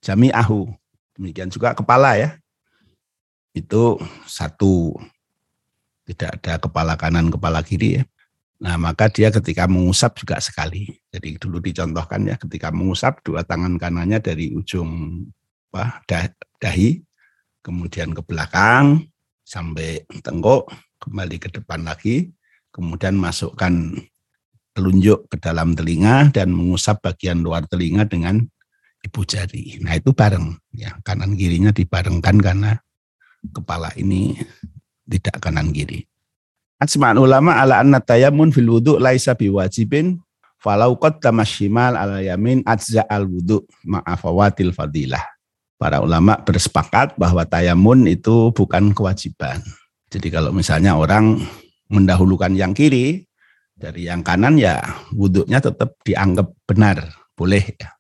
[0.05, 0.69] Jami'ahu.
[1.17, 2.37] Demikian juga kepala ya.
[3.57, 3.97] Itu
[4.29, 4.97] satu.
[6.07, 8.05] Tidak ada kepala kanan, kepala kiri ya.
[8.57, 10.97] Nah, maka dia ketika mengusap juga sekali.
[11.13, 15.25] Jadi dulu dicontohkan ya, ketika mengusap dua tangan kanannya dari ujung
[15.73, 16.01] apa,
[16.57, 17.05] dahi
[17.67, 19.11] kemudian ke belakang
[19.43, 20.71] sampai tengkuk,
[21.03, 22.31] kembali ke depan lagi,
[22.71, 23.99] kemudian masukkan
[24.71, 28.47] telunjuk ke dalam telinga dan mengusap bagian luar telinga dengan
[29.03, 29.83] ibu jari.
[29.83, 32.79] Nah itu bareng, ya kanan kirinya dibarengkan karena
[33.51, 34.39] kepala ini
[35.11, 36.07] tidak kanan kiri.
[36.79, 40.21] Asma'an ulama ala anna tayamun fil wudu laisa biwajibin
[40.61, 45.36] falau qaddama shimal ala yamin ajza al wudu ma'afawatil fadilah
[45.77, 49.61] para ulama bersepakat bahwa tayamun itu bukan kewajiban.
[50.09, 51.41] Jadi kalau misalnya orang
[51.93, 53.29] mendahulukan yang kiri
[53.77, 54.81] dari yang kanan ya
[55.13, 57.93] wudhunya tetap dianggap benar, boleh ya.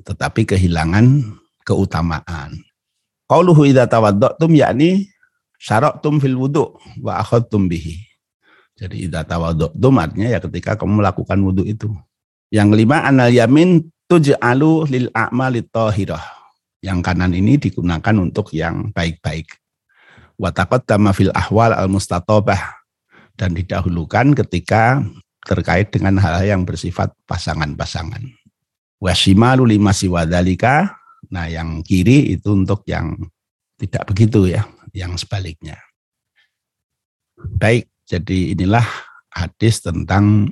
[0.00, 1.36] Tetapi kehilangan
[1.66, 2.56] keutamaan.
[3.28, 5.12] Qauluhu idza tawadda'tum yakni
[5.60, 8.00] syara'tum fil wudhu wa akhadtum bihi.
[8.78, 11.92] Jadi idza tawadda'tum artinya ya ketika kamu melakukan wudhu itu.
[12.48, 16.37] Yang kelima anal yamin tuj'alu lil a'mali tahirah
[16.88, 19.52] yang kanan ini digunakan untuk yang baik-baik.
[20.40, 22.80] Watakot fil ahwal al mustatobah
[23.36, 25.04] dan didahulukan ketika
[25.44, 28.24] terkait dengan hal yang bersifat pasangan-pasangan.
[28.98, 30.96] Wasimalu lima siwadalika,
[31.28, 33.14] nah yang kiri itu untuk yang
[33.78, 35.78] tidak begitu ya, yang sebaliknya.
[37.38, 38.82] Baik, jadi inilah
[39.30, 40.50] hadis tentang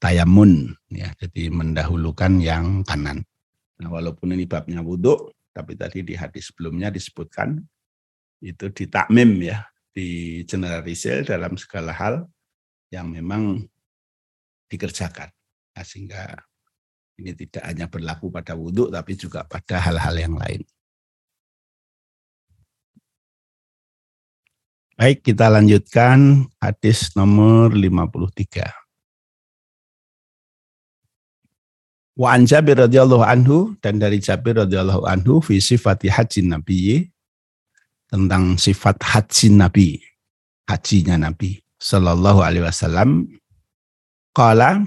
[0.00, 3.20] tayamun ya, jadi mendahulukan yang kanan.
[3.78, 7.58] Nah, walaupun ini babnya wudhu, tapi tadi di hadis sebelumnya disebutkan
[8.38, 12.30] itu ditakmim ya, di generalisir dalam segala hal
[12.94, 13.66] yang memang
[14.70, 15.34] dikerjakan.
[15.74, 16.30] Nah, sehingga
[17.18, 20.62] ini tidak hanya berlaku pada wudhu, tapi juga pada hal-hal yang lain.
[24.94, 28.87] Baik, kita lanjutkan hadis nomor 53.
[32.18, 37.06] Wa an Jabir radhiyallahu anhu dan dari Jabir radhiyallahu anhu fi sifati haji Nabi
[38.10, 40.02] tentang sifat haji Nabi,
[40.66, 43.30] hajinya Nabi sallallahu alaihi wasallam.
[44.34, 44.82] Qala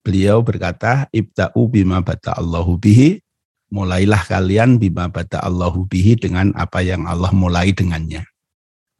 [0.00, 3.20] beliau berkata ibta'u bima bata Allahu bihi.
[3.68, 8.24] Mulailah kalian bima bata Allahu bihi dengan apa yang Allah mulai dengannya.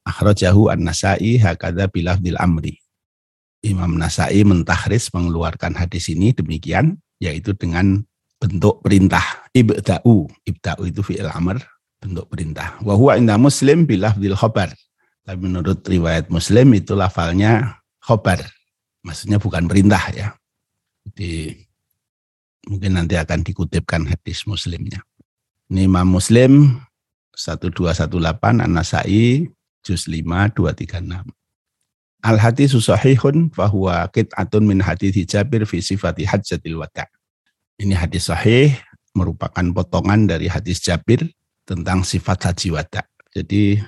[0.05, 2.77] Akhrajahu an-nasai hakadha bilafdil amri.
[3.65, 8.03] Imam Nasai mentahris mengeluarkan hadis ini demikian yaitu dengan
[8.39, 9.23] bentuk perintah.
[9.55, 11.59] Ibda'u ibda'u itu fi'il amr
[11.99, 12.79] bentuk perintah.
[12.83, 14.71] Wa huwa inda muslim bilafdil khobar
[15.29, 18.41] tapi menurut riwayat muslim itu lafalnya khobar
[19.05, 20.33] maksudnya bukan perintah ya.
[21.05, 21.53] Jadi
[22.65, 25.05] mungkin nanti akan dikutipkan hadis muslimnya.
[25.69, 26.81] Ini Imam Muslim
[27.37, 28.09] 1218
[28.65, 29.53] An-Nasai
[29.85, 31.29] juz 5 236
[32.19, 37.07] Al hadis sahihun bahwa atun min hadis Jabir fi sifati hajjatil wada.
[37.79, 38.75] Ini hadis sahih
[39.15, 41.31] merupakan potongan dari hadis Jabir
[41.63, 43.07] tentang sifat haji wada.
[43.31, 43.79] Jadi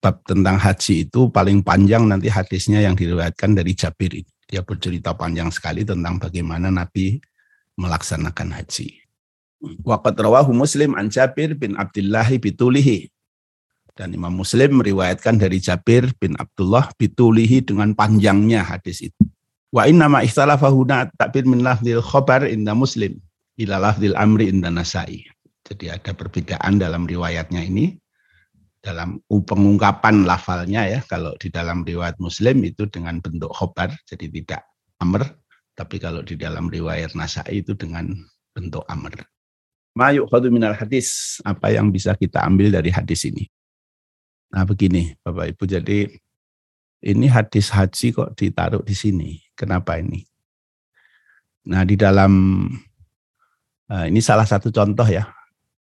[0.00, 4.24] bab tentang haji itu paling panjang nanti hadisnya yang diriwayatkan dari Jabir.
[4.48, 7.20] Dia bercerita panjang sekali tentang bagaimana Nabi
[7.76, 9.04] melaksanakan haji.
[9.84, 13.08] Waqat rawahu Muslim an Jabir bin Abdullah bitulihi
[13.94, 19.22] dan Imam Muslim meriwayatkan dari Jabir bin Abdullah bitulihi dengan panjangnya hadis itu.
[19.70, 23.18] Wa inna ma ikhtalafahuna takbir min lafzil khobar inda Muslim
[23.58, 25.22] ila lafzil amri inda Nasai.
[25.64, 27.94] Jadi ada perbedaan dalam riwayatnya ini
[28.84, 34.60] dalam pengungkapan lafalnya ya kalau di dalam riwayat Muslim itu dengan bentuk khobar jadi tidak
[35.00, 35.24] amr
[35.72, 38.12] tapi kalau di dalam riwayat Nasai itu dengan
[38.52, 39.24] bentuk amr.
[39.94, 43.46] Ma yukhadu minal hadis apa yang bisa kita ambil dari hadis ini?
[44.54, 46.06] Nah begini Bapak Ibu, jadi
[47.02, 49.42] ini hadis haji kok ditaruh di sini.
[49.58, 50.22] Kenapa ini?
[51.66, 52.32] Nah di dalam
[53.84, 55.28] Nah, ini salah satu contoh ya.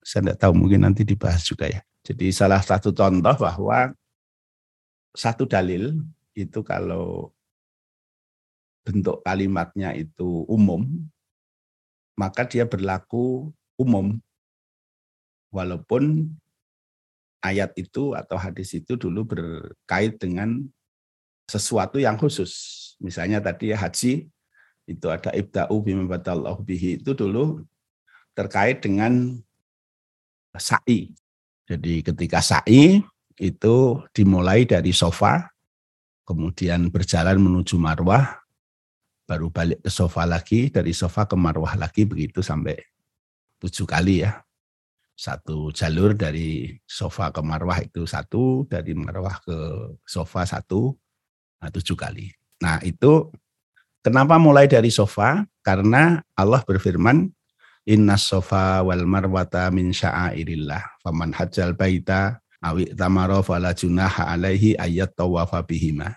[0.02, 1.82] Saya tidak tahu mungkin nanti dibahas juga ya.
[2.02, 3.94] Jadi salah satu contoh bahwa
[5.14, 6.02] satu dalil
[6.34, 7.30] itu kalau
[8.86, 10.86] bentuk kalimatnya itu umum,
[12.18, 14.18] maka dia berlaku umum.
[15.50, 16.30] Walaupun
[17.46, 20.66] ayat itu atau hadis itu dulu berkait dengan
[21.46, 22.52] sesuatu yang khusus.
[22.98, 24.26] Misalnya tadi ya haji,
[24.86, 27.62] itu ada ibda'u bimabadallahu bihi itu dulu
[28.38, 29.34] terkait dengan
[30.54, 31.10] sa'i.
[31.66, 33.02] Jadi ketika sa'i
[33.36, 33.76] itu
[34.14, 35.50] dimulai dari sofa,
[36.22, 38.38] kemudian berjalan menuju marwah,
[39.26, 42.78] baru balik ke sofa lagi, dari sofa ke marwah lagi, begitu sampai
[43.58, 44.45] tujuh kali ya.
[45.16, 49.56] Satu jalur dari sofa ke marwah itu satu, dari marwah ke
[50.04, 50.92] sofa satu,
[51.56, 52.28] nah tujuh kali.
[52.60, 53.32] Nah itu
[54.04, 55.48] kenapa mulai dari sofa?
[55.64, 57.32] Karena Allah berfirman,
[57.86, 61.00] Inna sofa wal marwata min sya'airillah.
[61.06, 66.10] Faman hajjal baita awi tamaro fala junaha alaihi ayat tawafa bihima.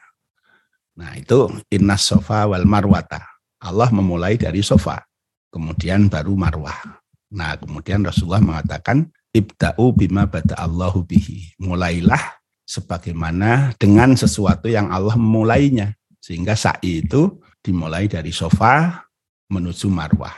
[0.97, 3.21] Nah itu inna sofa wal marwata.
[3.61, 4.99] Allah memulai dari sofa,
[5.53, 6.98] kemudian baru marwah.
[7.29, 11.53] Nah kemudian Rasulullah mengatakan, ibda'u bima bada Allahu bihi.
[11.61, 15.93] Mulailah sebagaimana dengan sesuatu yang Allah memulainya.
[16.19, 19.05] Sehingga sa'i itu dimulai dari sofa
[19.49, 20.33] menuju marwah.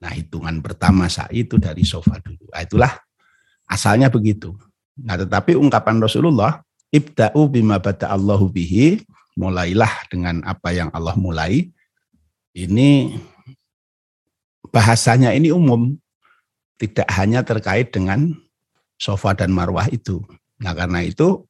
[0.00, 2.52] Nah hitungan pertama sa'i itu dari sofa dulu.
[2.52, 2.92] Nah, itulah
[3.68, 4.52] asalnya begitu.
[5.00, 6.60] Nah tetapi ungkapan Rasulullah,
[6.92, 9.04] ibda'u bima bada Allahu bihi,
[9.36, 11.68] mulailah dengan apa yang Allah mulai.
[12.56, 13.12] Ini
[14.72, 15.92] bahasanya ini umum,
[16.76, 18.36] tidak hanya terkait dengan
[18.96, 20.20] sofa dan marwah itu.
[20.60, 21.44] Nah karena itu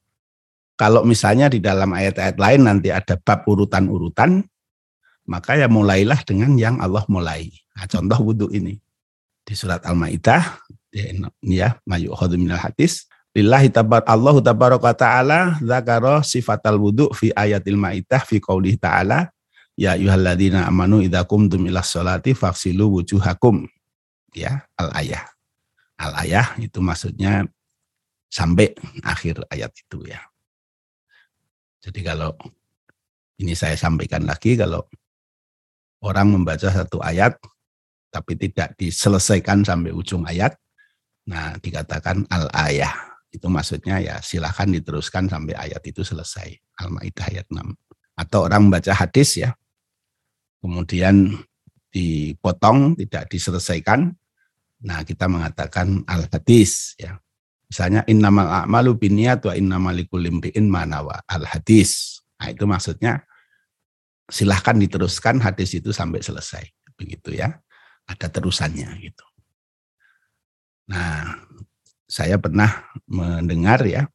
[0.76, 4.44] kalau misalnya di dalam ayat-ayat lain nanti ada bab urutan-urutan,
[5.24, 7.48] maka ya mulailah dengan yang Allah mulai.
[7.72, 8.76] Nah, contoh wudhu ini
[9.46, 10.60] di surat Al-Maidah,
[11.40, 18.24] ya, mayu minal hadis, Lillahi tabar Allahu tabaraka ta'ala zakara sifatal wudu fi ayatil maidah
[18.24, 19.28] fi qaulih ta'ala
[19.76, 23.68] ya ayyuhalladzina amanu idza qumtum ila sholati faghsilu wujuhakum
[24.36, 25.24] ya al ayah
[25.96, 27.48] al ayah itu maksudnya
[28.28, 30.20] sampai akhir ayat itu ya
[31.80, 32.36] jadi kalau
[33.40, 34.84] ini saya sampaikan lagi kalau
[36.04, 37.40] orang membaca satu ayat
[38.12, 40.52] tapi tidak diselesaikan sampai ujung ayat
[41.24, 46.56] nah dikatakan al ayah itu maksudnya ya silahkan diteruskan sampai ayat itu selesai.
[46.80, 47.60] Al-Ma'idah ayat 6.
[48.16, 49.52] Atau orang membaca hadis ya,
[50.64, 51.36] kemudian
[51.92, 54.16] dipotong, tidak diselesaikan.
[54.84, 57.16] Nah kita mengatakan al-hadis ya.
[57.66, 60.30] Misalnya innamal a'malu binniyat wa innamal likulli
[60.62, 62.22] manawa al-hadis.
[62.38, 63.26] Nah itu maksudnya
[64.30, 66.62] silahkan diteruskan hadis itu sampai selesai.
[66.94, 67.58] Begitu ya.
[68.06, 69.26] Ada terusannya gitu.
[70.86, 71.42] Nah,
[72.06, 74.06] saya pernah mendengar ya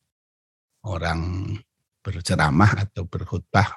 [0.87, 1.53] orang
[2.01, 3.67] berceramah atau berkhutbah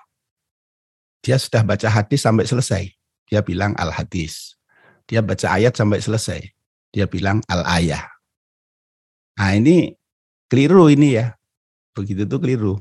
[1.21, 2.89] dia sudah baca hadis sampai selesai
[3.27, 4.57] dia bilang al hadis
[5.05, 6.41] dia baca ayat sampai selesai
[6.95, 8.07] dia bilang al ayah
[9.35, 9.99] nah ini
[10.47, 11.35] keliru ini ya
[11.91, 12.75] begitu tuh keliru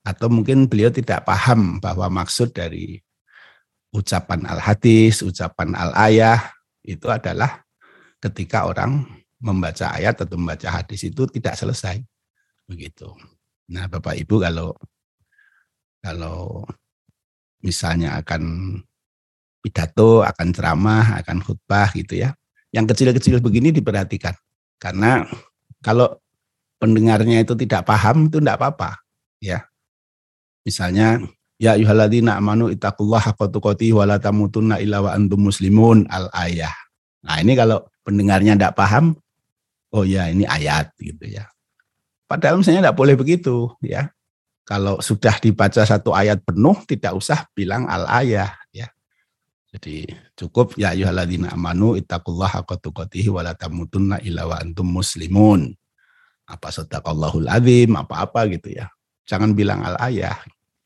[0.00, 2.96] atau mungkin beliau tidak paham bahwa maksud dari
[3.92, 6.40] ucapan al hadis ucapan al ayah
[6.84, 7.64] itu adalah
[8.24, 9.04] ketika orang
[9.44, 12.00] membaca ayat atau membaca hadis itu tidak selesai.
[12.64, 13.12] Begitu.
[13.68, 14.72] Nah, Bapak Ibu kalau
[16.00, 16.64] kalau
[17.60, 18.76] misalnya akan
[19.60, 22.32] pidato, akan ceramah, akan khutbah gitu ya.
[22.74, 24.34] Yang kecil-kecil begini diperhatikan.
[24.82, 25.22] Karena
[25.78, 26.18] kalau
[26.82, 28.98] pendengarnya itu tidak paham itu tidak apa-apa,
[29.38, 29.62] ya.
[30.66, 31.22] Misalnya
[31.54, 34.98] ya ayyuhalladzina amanu ittaqullaha haqqa tuqatih wa illa
[35.38, 36.74] muslimun al ayah.
[37.24, 39.16] Nah, ini kalau pendengarnya tidak paham
[39.94, 41.46] oh ya ini ayat gitu ya.
[42.26, 44.10] Padahal misalnya tidak boleh begitu ya.
[44.64, 48.63] Kalau sudah dibaca satu ayat penuh tidak usah bilang al ayah ya.
[49.74, 50.06] Jadi
[50.38, 55.74] cukup ya ayyuhalladzina amanu ittaqullaha haqqa tuqatih wa la tamutunna illa wa antum muslimun.
[56.46, 58.86] Apa sadaqallahul azim apa-apa gitu ya.
[59.26, 60.38] Jangan bilang al ayah.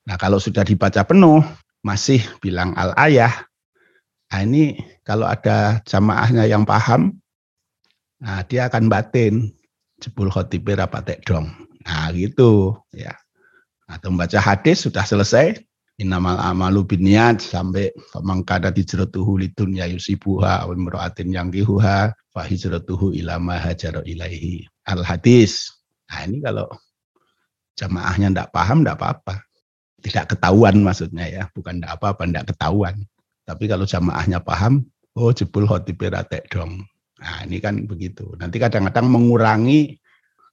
[0.08, 1.44] Nah, kalau sudah dibaca penuh
[1.84, 3.44] masih bilang al ayah.
[4.32, 7.18] Nah, ini kalau ada jamaahnya yang paham
[8.18, 9.54] Nah, dia akan batin
[10.02, 11.54] jebul khotibe rapatek dong.
[11.86, 13.14] Nah, gitu ya.
[13.86, 15.62] Atau membaca hadis sudah selesai,
[15.98, 17.90] innamal amalu biniat sampai
[18.22, 24.64] mangkada hijratuhu lidun ya yusibuha aw imra'atin yang kihuha fa hijratuhu ila ma hajara ilaihi.
[24.86, 25.74] Al hadis.
[26.08, 26.70] Nah, ini kalau
[27.76, 29.34] jamaahnya tidak paham tidak apa-apa.
[29.98, 32.96] Tidak ketahuan maksudnya ya, bukan tidak apa-apa, tidak ketahuan.
[33.42, 34.86] Tapi kalau jamaahnya paham,
[35.18, 36.86] Oh jebul khotib ratek dong.
[37.18, 38.38] Nah ini kan begitu.
[38.38, 39.98] Nanti kadang-kadang mengurangi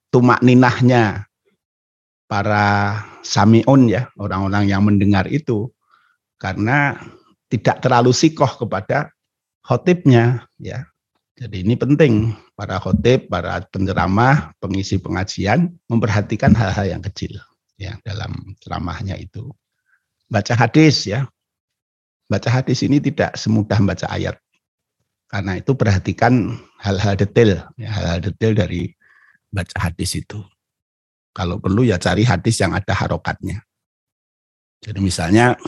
[0.09, 1.29] tumak ninahnya
[2.25, 5.69] para samiun ya, orang-orang yang mendengar itu.
[6.35, 6.99] Karena
[7.47, 9.13] tidak terlalu sikoh kepada
[9.63, 10.85] khotibnya ya.
[11.35, 17.35] Jadi ini penting para khotib, para penceramah, pengisi pengajian memperhatikan hal-hal yang kecil
[17.75, 19.51] ya dalam ceramahnya itu.
[20.31, 21.27] Baca hadis ya.
[22.25, 24.39] Baca hadis ini tidak semudah baca ayat.
[25.29, 28.93] Karena itu perhatikan hal-hal detail, ya, hal-hal detail dari
[29.51, 30.41] baca hadis itu.
[31.35, 33.59] Kalau perlu ya cari hadis yang ada harokatnya.
[34.79, 35.59] Jadi misalnya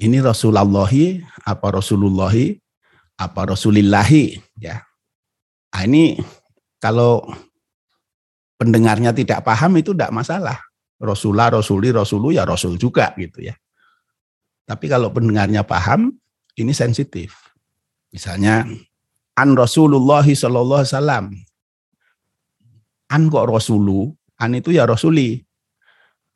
[0.00, 2.56] ini Rasulullahi apa Rasulullahi
[3.18, 4.78] apa Rasulillahi ya.
[5.74, 6.18] Nah, ini
[6.78, 7.22] kalau
[8.58, 10.58] pendengarnya tidak paham itu tidak masalah.
[10.98, 13.54] Rasulullah, Rasuli, Rasulu ya Rasul juga gitu ya.
[14.66, 16.10] Tapi kalau pendengarnya paham,
[16.58, 17.38] ini sensitif.
[18.10, 18.66] Misalnya
[19.38, 21.24] an Rasulullah sallallahu alaihi wasallam.
[23.08, 25.40] An kok Rasulu, an itu ya Rasuli.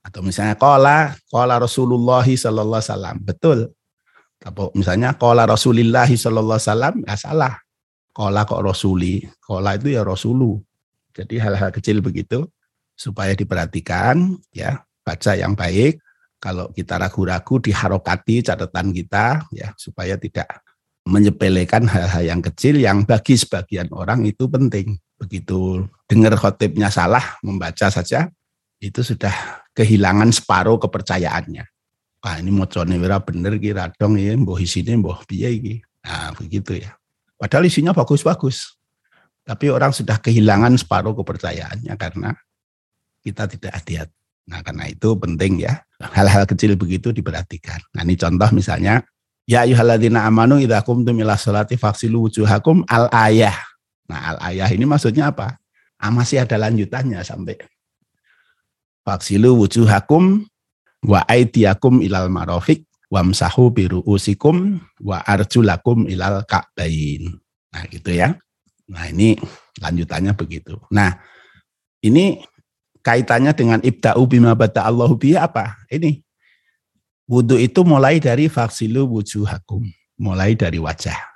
[0.02, 3.16] Atau misalnya kola, kola Rasulullah sallallahu alaihi wasallam.
[3.22, 3.58] Betul.
[4.42, 7.54] Atau misalnya kola Rasulillah sallallahu alaihi wasallam, ya salah.
[8.12, 10.60] Kola kok Rasuli, kola itu ya Rasulu.
[11.12, 12.48] Jadi hal-hal kecil begitu
[12.96, 16.00] supaya diperhatikan ya, baca yang baik.
[16.42, 20.50] Kalau kita ragu-ragu diharokati catatan kita ya supaya tidak
[21.06, 24.98] menyepelekan hal-hal yang kecil yang bagi sebagian orang itu penting.
[25.22, 28.26] Begitu dengar khotibnya salah membaca saja
[28.82, 31.62] itu sudah kehilangan separuh kepercayaannya.
[32.22, 35.74] Wah ini mocone wira bener kira dong ya, mbah isine mbah piye iki.
[36.02, 36.98] Nah, begitu ya.
[37.38, 38.78] Padahal isinya bagus-bagus.
[39.42, 42.30] Tapi orang sudah kehilangan separuh kepercayaannya karena
[43.22, 44.18] kita tidak hati-hati.
[44.50, 45.82] Nah, karena itu penting ya.
[46.02, 47.78] Hal-hal kecil begitu diperhatikan.
[47.94, 49.02] Nah, ini contoh misalnya
[49.42, 53.54] Ya ayyuhalladzina amanu idza qumtum ila faghsilu wujuhakum al ayah.
[54.12, 55.56] Nah, al ayah ini maksudnya apa?
[55.96, 57.56] Ah, masih ada lanjutannya sampai
[59.08, 60.44] faghsilu wujuhakum
[61.08, 67.40] wa aidiakum ilal marofik wamsahu biruusikum wa arjulakum ilal ka'bain.
[67.72, 68.36] Nah, gitu ya.
[68.92, 69.40] Nah, ini
[69.80, 70.76] lanjutannya begitu.
[70.92, 71.16] Nah,
[72.04, 72.44] ini
[73.00, 75.80] kaitannya dengan ibda'u bima bata Allahu apa?
[75.88, 76.20] Ini
[77.32, 79.88] Wudhu itu mulai dari faksilu wujuhakum,
[80.20, 81.31] mulai dari wajah.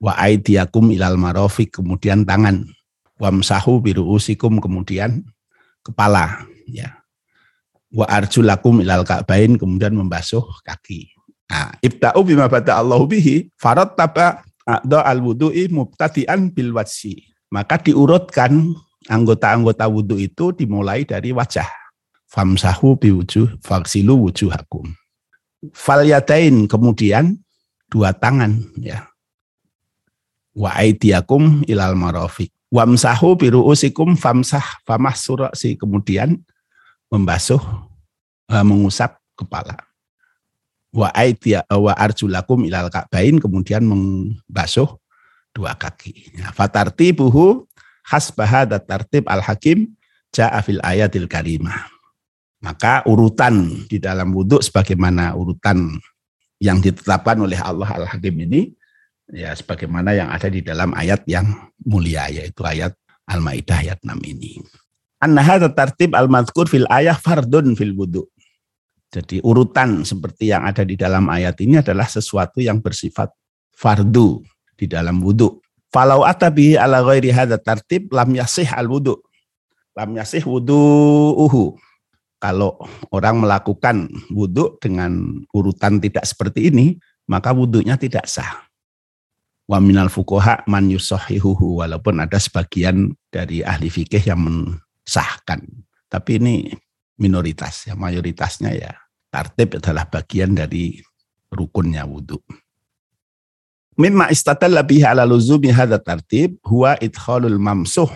[0.00, 2.64] Wa aidiakum ilal marofik, kemudian tangan.
[3.20, 5.28] Wamsahu biruusikum, kemudian
[5.84, 6.48] kepala.
[6.64, 6.96] ya
[7.92, 11.12] Wa arjulakum ilal ka'bain, kemudian membasuh kaki.
[11.50, 17.28] Nah, ibta'u bima bata Allahu bihi, farad taba a'da al wudu'i mubtadi'an bil wajhi.
[17.50, 18.78] Maka diurutkan
[19.10, 21.66] anggota-anggota wudhu itu dimulai dari wajah.
[22.30, 24.86] Famsahu biwujuh, faksilu wujuhakum.
[25.74, 27.42] Falyatain kemudian
[27.90, 29.09] dua tangan ya.
[30.60, 32.52] Wa aidiakum ilal marafiq.
[32.68, 36.36] Wamsahu biruusikum famsah famah surasi kemudian
[37.08, 37.58] membasuh
[38.52, 39.80] uh, mengusap kepala.
[40.92, 45.00] Wa aidia wa arjulakum ilal ka'bain kemudian membasuh
[45.56, 46.36] dua kaki.
[46.36, 47.64] Ya, fatartibuhu
[48.06, 49.96] hasbaha tartib al-hakim
[50.30, 51.90] ja'a fil ayatil karimah.
[52.60, 55.96] Maka urutan di dalam wudhu sebagaimana urutan
[56.60, 58.76] yang ditetapkan oleh Allah Al-Hakim ini,
[59.30, 61.46] ya sebagaimana yang ada di dalam ayat yang
[61.86, 62.94] mulia, yaitu ayat
[63.30, 64.58] Al-Ma'idah ayat 6 ini.
[65.20, 68.26] Annaha tertib al-madhkur fil ayah fardun fil wudhu.
[69.10, 73.30] Jadi urutan seperti yang ada di dalam ayat ini adalah sesuatu yang bersifat
[73.74, 74.40] fardu
[74.78, 75.58] di dalam wudhu.
[75.90, 79.18] Falau atabi ala ghairi hadha tartib lam yasih al wudhu.
[79.98, 81.74] Lam yasih uhu
[82.40, 82.80] kalau
[83.12, 86.96] orang melakukan wudhu dengan urutan tidak seperti ini,
[87.28, 88.69] maka wudhunya tidak sah.
[89.70, 95.62] Wa minal fukoha man yusohihuhu, walaupun ada sebagian dari ahli fikih yang mensahkan.
[96.10, 96.74] Tapi ini
[97.22, 98.90] minoritas, ya mayoritasnya ya
[99.30, 100.98] tartib adalah bagian dari
[101.54, 102.42] rukunnya wudhu.
[103.94, 108.10] Mimma istatalla biha ala luzumi hadha tartib huwa idkhalul mamsuh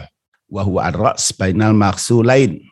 [0.50, 2.62] wa huwa ar-ra's bainal maksulain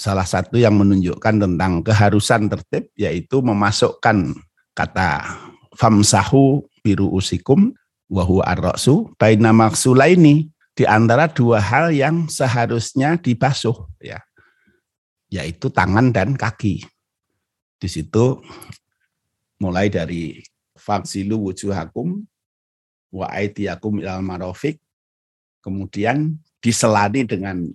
[0.00, 4.32] salah satu yang menunjukkan tentang keharusan tertib yaitu memasukkan
[4.72, 5.36] kata
[5.76, 7.72] famsahu biru usikum
[8.10, 14.18] wahu arrosu baina maksulaini di antara dua hal yang seharusnya dibasuh ya
[15.30, 16.82] yaitu tangan dan kaki.
[17.80, 18.42] Di situ
[19.62, 20.42] mulai dari
[20.74, 22.26] faksilu wujuhakum
[23.14, 24.80] wa aidiakum ilal marofik
[25.60, 27.68] kemudian diselani dengan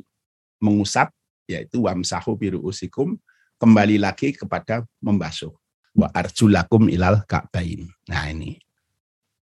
[0.60, 1.14] mengusap
[1.46, 3.18] yaitu wamsahu biru usikum
[3.62, 5.54] kembali lagi kepada membasuh
[5.96, 7.88] wa arjulakum ilal ka'bain.
[8.10, 8.65] Nah ini.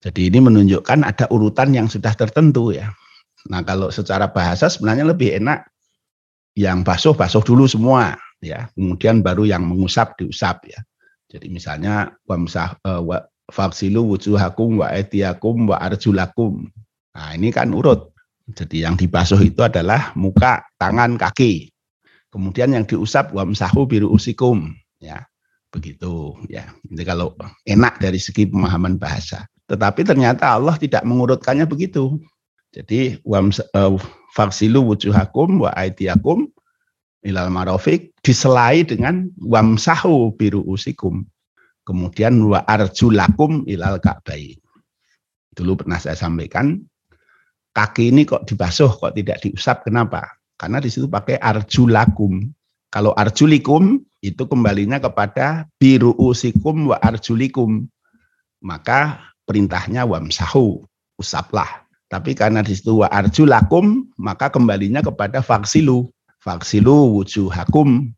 [0.08, 2.96] Jadi ini menunjukkan ada urutan yang sudah tertentu ya.
[3.52, 5.68] Nah kalau secara bahasa sebenarnya lebih enak
[6.56, 8.72] yang basuh basuh dulu semua ya.
[8.72, 10.80] Kemudian baru yang mengusap diusap ya.
[11.28, 13.20] Jadi misalnya wamsah uh, wa
[13.52, 16.72] faksilu wujuhakum wa etiakum wa arjulakum.
[17.12, 18.16] Nah ini kan urut.
[18.48, 21.68] Jadi yang dibasuh itu adalah muka, tangan, kaki.
[22.32, 24.72] Kemudian yang diusap wamsahu biru usikum
[25.04, 25.20] ya
[25.68, 26.64] begitu ya.
[26.88, 27.36] Jadi kalau
[27.68, 29.44] enak dari segi pemahaman bahasa.
[29.68, 32.20] Tetapi ternyata Allah tidak mengurutkannya begitu.
[32.72, 33.96] Jadi uh,
[34.32, 36.48] faksilu wujuhakum wa aidiakum
[37.24, 41.28] ilal marofik diselai dengan wamsahu biru usikum.
[41.84, 44.60] Kemudian wa arjulakum ilal ka'bai.
[45.56, 46.80] Dulu pernah saya sampaikan,
[47.72, 49.88] kaki ini kok dibasuh, kok tidak diusap.
[49.88, 50.38] Kenapa?
[50.60, 52.44] Karena di situ pakai arjulakum.
[52.92, 57.88] Kalau arjulikum itu kembalinya kepada biru usikum wa arjulikum.
[58.64, 60.84] Maka perintahnya wamsahu,
[61.16, 61.88] usaplah.
[62.12, 66.12] Tapi karena di situ wa arjulakum, maka kembalinya kepada faksilu.
[66.44, 68.14] Faksilu wujuhakum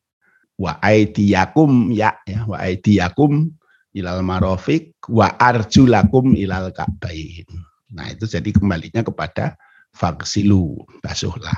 [0.60, 3.50] wa aidiyakum ya, ya wa aidiyakum
[3.96, 7.48] ilal marofik wa arjulakum ilal ka'bain.
[7.90, 9.58] Nah itu jadi kembalinya kepada
[9.96, 11.58] faksilu, basuhlah.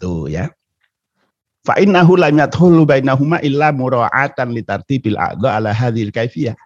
[0.00, 0.48] Tuh ya.
[1.62, 6.56] Fa innahu lam yadkhulu bainahuma illa mura'atan li tartibil a'dha ala hadhil kaifiyah.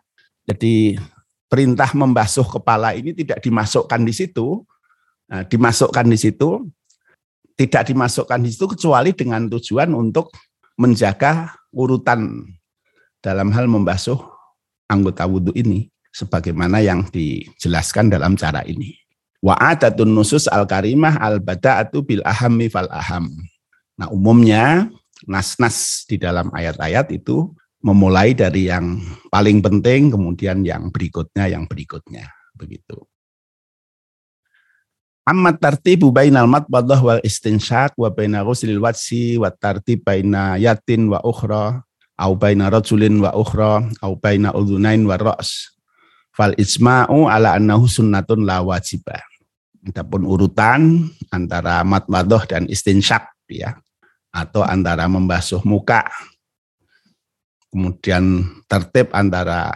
[0.47, 0.95] Jadi
[1.47, 4.67] perintah membasuh kepala ini tidak dimasukkan di situ,
[5.31, 6.67] nah, dimasukkan di situ,
[7.57, 10.35] tidak dimasukkan di situ kecuali dengan tujuan untuk
[10.77, 12.45] menjaga urutan
[13.25, 14.19] dalam hal membasuh
[14.91, 18.95] anggota wudhu ini, sebagaimana yang dijelaskan dalam cara ini.
[19.41, 23.31] Wa adatun nusus al karimah al bada'atu bil ahammi fal aham.
[23.97, 24.91] Nah umumnya
[25.25, 27.55] nas-nas di dalam ayat-ayat itu
[27.87, 28.99] memulai dari yang
[29.31, 32.27] paling penting, kemudian yang berikutnya, yang berikutnya,
[32.59, 33.07] begitu.
[35.23, 41.19] Amma tartibu bainal matbadah wal istinsyaq wa baina ghuslil wajhi wa tartib baina yatin wa
[41.23, 41.83] ukhra
[42.15, 45.75] au baina rajulin wa ukhra au baina udhunain wa ra's
[46.31, 49.23] fal isma'u ala annahu sunnatun la wajibah.
[49.87, 53.79] Adapun urutan antara matbadah dan istinsyaq ya
[54.31, 56.07] atau antara membasuh muka
[57.77, 59.69] kemudian tertib antara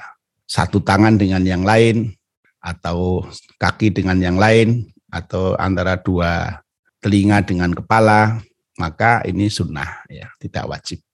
[0.49, 2.17] satu tangan dengan yang lain
[2.65, 3.29] atau
[3.61, 6.65] kaki dengan yang lain atau antara dua
[7.05, 8.41] telinga dengan kepala
[8.81, 11.05] maka ini sunnah ya tidak wajib.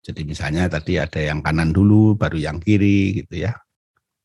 [0.00, 3.52] Jadi misalnya tadi ada yang kanan dulu baru yang kiri gitu ya.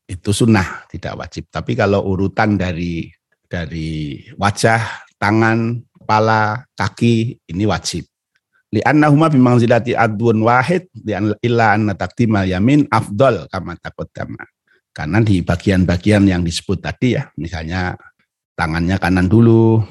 [0.08, 1.52] Itu sunnah tidak wajib.
[1.52, 3.12] Tapi kalau urutan dari
[3.44, 8.08] dari wajah tangan kepala kaki ini wajib
[8.74, 10.90] li annahuma bi manzilati adwun wahid
[11.44, 14.42] illa anna taqdimal yamin afdal kama taqaddama.
[14.96, 18.00] Karena di bagian-bagian yang disebut tadi ya, misalnya
[18.56, 19.84] tangannya kanan dulu,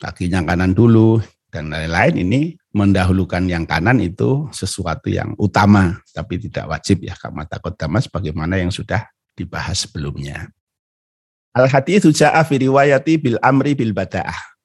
[0.00, 1.20] kakinya kanan dulu
[1.52, 2.40] dan lain-lain ini
[2.72, 8.72] mendahulukan yang kanan itu sesuatu yang utama tapi tidak wajib ya kama taqaddama sebagaimana yang
[8.72, 9.04] sudah
[9.36, 10.48] dibahas sebelumnya.
[11.56, 14.55] Al haditsu ja'a fi riwayati bil amri bil bada'ah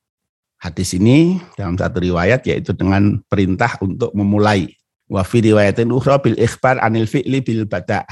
[0.62, 4.70] hadis ini dalam satu riwayat yaitu dengan perintah untuk memulai.
[5.10, 8.06] Wa fi riwayatin ukhra bil ikhbar anil fi'li bil bada'.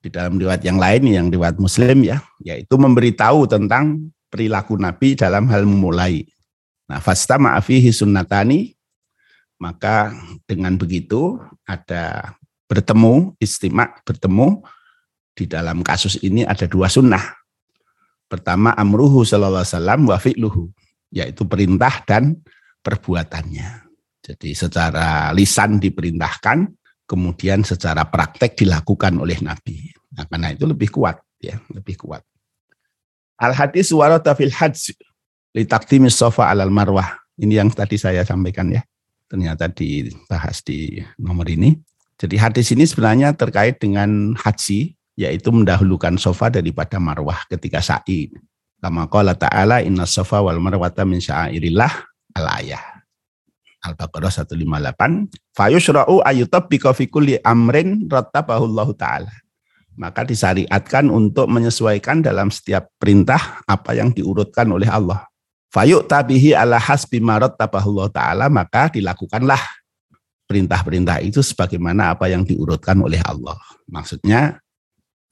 [0.00, 5.46] Di dalam riwayat yang lain yang riwayat Muslim ya, yaitu memberitahu tentang perilaku Nabi dalam
[5.52, 6.26] hal memulai.
[6.86, 8.74] Nah, fastama afihi sunnatani
[9.58, 10.14] maka
[10.46, 12.36] dengan begitu ada
[12.70, 14.62] bertemu istimak bertemu
[15.36, 17.22] di dalam kasus ini ada dua sunnah.
[18.26, 20.62] Pertama amruhu sallallahu alaihi wasallam wa fi'luhu
[21.10, 22.38] yaitu perintah dan
[22.82, 23.86] perbuatannya.
[24.26, 26.66] Jadi secara lisan diperintahkan,
[27.06, 29.94] kemudian secara praktek dilakukan oleh Nabi.
[30.18, 32.26] Nah, karena itu lebih kuat ya, lebih kuat.
[33.38, 34.96] Al hadis warata fil hajj
[35.54, 37.20] li taqdimis sofa alal marwah.
[37.36, 38.82] Ini yang tadi saya sampaikan ya.
[39.28, 41.76] Ternyata dibahas di nomor ini.
[42.16, 48.32] Jadi hadis ini sebenarnya terkait dengan haji, yaitu mendahulukan sofa daripada marwah ketika sa'i.
[48.80, 51.92] Kama qala ta'ala inna safa wal marwata min sya'airillah
[52.36, 52.82] al-ayah.
[53.86, 55.54] Al-Baqarah 158.
[55.54, 59.32] Fayusra'u ayutabbika fi kulli amrin rattabahullahu ta'ala.
[59.96, 65.24] Maka disyariatkan untuk menyesuaikan dalam setiap perintah apa yang diurutkan oleh Allah.
[65.72, 69.60] Fayuk tabihi ala hasbi marat tabahullah ta'ala maka dilakukanlah
[70.46, 73.58] perintah-perintah itu sebagaimana apa yang diurutkan oleh Allah.
[73.88, 74.60] Maksudnya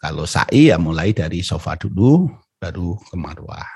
[0.02, 2.28] kalau sa'i ya mulai dari sofa dulu,
[2.64, 3.68] baru ke marwah.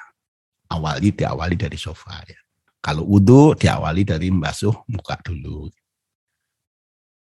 [0.68, 2.40] Awali diawali dari sofa ya.
[2.80, 5.68] Kalau wudhu diawali dari membasuh muka dulu.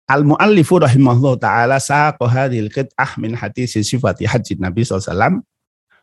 [0.08, 5.44] Al-muallifu rahimahullah ta'ala saqa hadhil qit'ah min hadis sifati haji Nabi SAW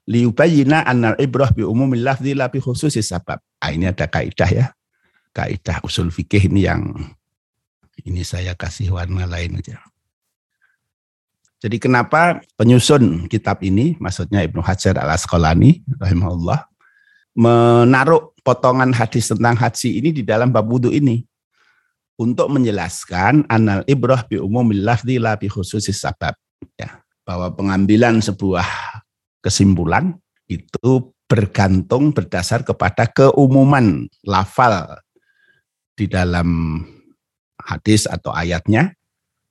[0.06, 3.42] liubayina annal ibrah bi umumil lafzi la bi khususi sabab.
[3.58, 4.66] Ah, ini ada kaidah ya.
[5.34, 6.96] Kaidah usul fikih ini yang
[8.06, 9.82] ini saya kasih warna lain aja.
[11.64, 16.68] Jadi kenapa penyusun kitab ini, maksudnya Ibnu Hajar al Asqalani, rahimahullah,
[17.36, 21.24] menaruh potongan hadis tentang haji ini di dalam bab wudhu ini?
[22.16, 26.36] Untuk menjelaskan anal ibrah bi umumil lafzi la bi khususi sabab.
[26.80, 28.64] Ya bahwa pengambilan sebuah
[29.42, 35.02] kesimpulan itu bergantung berdasar kepada keumuman lafal
[35.98, 36.80] di dalam
[37.58, 38.94] hadis atau ayatnya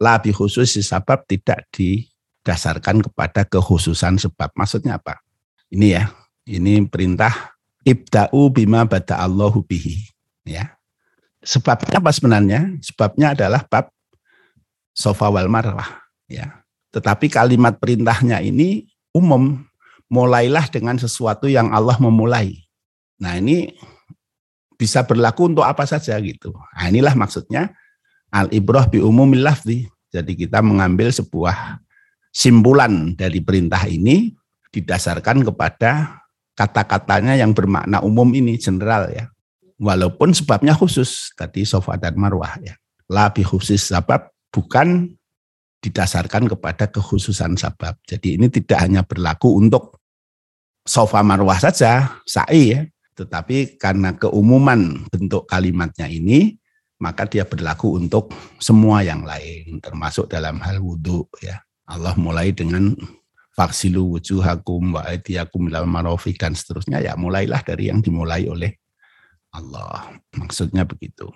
[0.01, 4.51] lebih khusus sebab tidak didasarkan kepada kekhususan sebab.
[4.55, 5.23] Maksudnya apa?
[5.71, 6.05] Ini ya
[6.45, 10.13] ini perintah ibda'u bima bada Allahu bihi.
[10.45, 10.77] Ya.
[11.45, 12.61] Sebabnya apa sebenarnya?
[12.81, 13.93] Sebabnya adalah bab
[14.97, 16.65] sofa wal marwah ya.
[16.95, 19.67] Tetapi kalimat perintahnya ini umum
[20.09, 22.65] mulailah dengan sesuatu yang Allah memulai.
[23.19, 23.75] Nah ini
[24.79, 26.55] bisa berlaku untuk apa saja gitu.
[26.55, 27.73] Nah inilah maksudnya
[28.35, 29.87] al ibroh bi umumil lafzi.
[30.11, 31.79] Jadi kita mengambil sebuah
[32.35, 34.35] simpulan dari perintah ini
[34.75, 36.23] didasarkan kepada
[36.59, 39.31] kata-katanya yang bermakna umum ini general ya.
[39.79, 42.75] Walaupun sebabnya khusus tadi sofa dan marwah ya.
[43.11, 45.15] Lebih khusus sebab bukan
[45.83, 47.99] didasarkan kepada kekhususan sabab.
[48.07, 49.99] Jadi ini tidak hanya berlaku untuk
[50.87, 52.81] sofa marwah saja, sa'i ya.
[53.15, 56.57] Tetapi karena keumuman bentuk kalimatnya ini,
[56.99, 58.31] maka dia berlaku untuk
[58.63, 61.61] semua yang lain, termasuk dalam hal wudhu ya.
[61.85, 62.97] Allah mulai dengan
[63.53, 68.73] faksilu wujuhakum wa aidiyakum ilal marafiq dan seterusnya ya mulailah dari yang dimulai oleh
[69.55, 70.17] Allah.
[70.35, 71.31] Maksudnya begitu.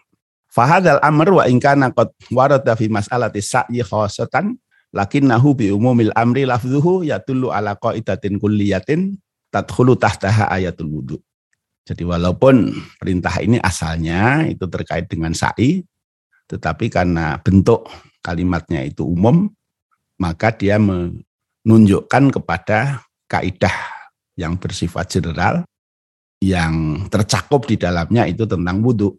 [0.48, 4.56] Fahadal amr wa ingkana qad warada fi mas'alati sa'yi khasatan
[4.90, 9.20] lakinnahu bi umumil amri lafzuhu yatullu ala qaidatin kulliyatin
[9.52, 11.16] tadkhulu tahtaha ayatul wudu.
[11.88, 12.68] Jadi walaupun
[13.00, 15.80] perintah ini asalnya itu terkait dengan sa'i
[16.44, 17.88] tetapi karena bentuk
[18.20, 19.48] kalimatnya itu umum
[20.20, 23.72] maka dia menunjukkan kepada kaidah
[24.36, 25.64] yang bersifat general
[26.44, 29.16] yang tercakup di dalamnya itu tentang wudhu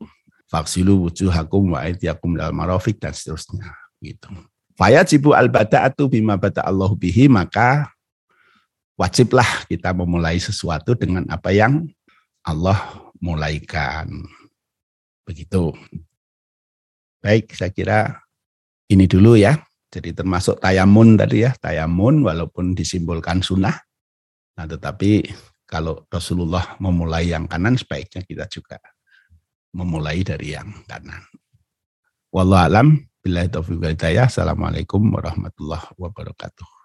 [0.50, 4.30] faksilu wujuhakum wa aidiyakum dal marofik dan seterusnya gitu.
[4.78, 7.92] Fayajibu al bada'atu bima bada Allah bihi maka
[8.96, 11.84] wajiblah kita memulai sesuatu dengan apa yang
[12.46, 14.08] Allah mulaikan.
[15.28, 15.76] Begitu.
[17.20, 18.00] Baik, saya kira
[18.88, 19.60] ini dulu ya.
[19.90, 23.74] Jadi termasuk tayamun tadi ya, tayamun walaupun disimbolkan sunnah.
[24.56, 25.26] Nah, tetapi
[25.66, 28.78] kalau Rasulullah memulai yang kanan sebaiknya kita juga
[29.74, 31.22] memulai dari yang kanan.
[32.30, 32.88] Wallahu alam
[33.26, 33.82] billahi taufiq
[34.22, 36.79] Assalamualaikum warahmatullahi wabarakatuh.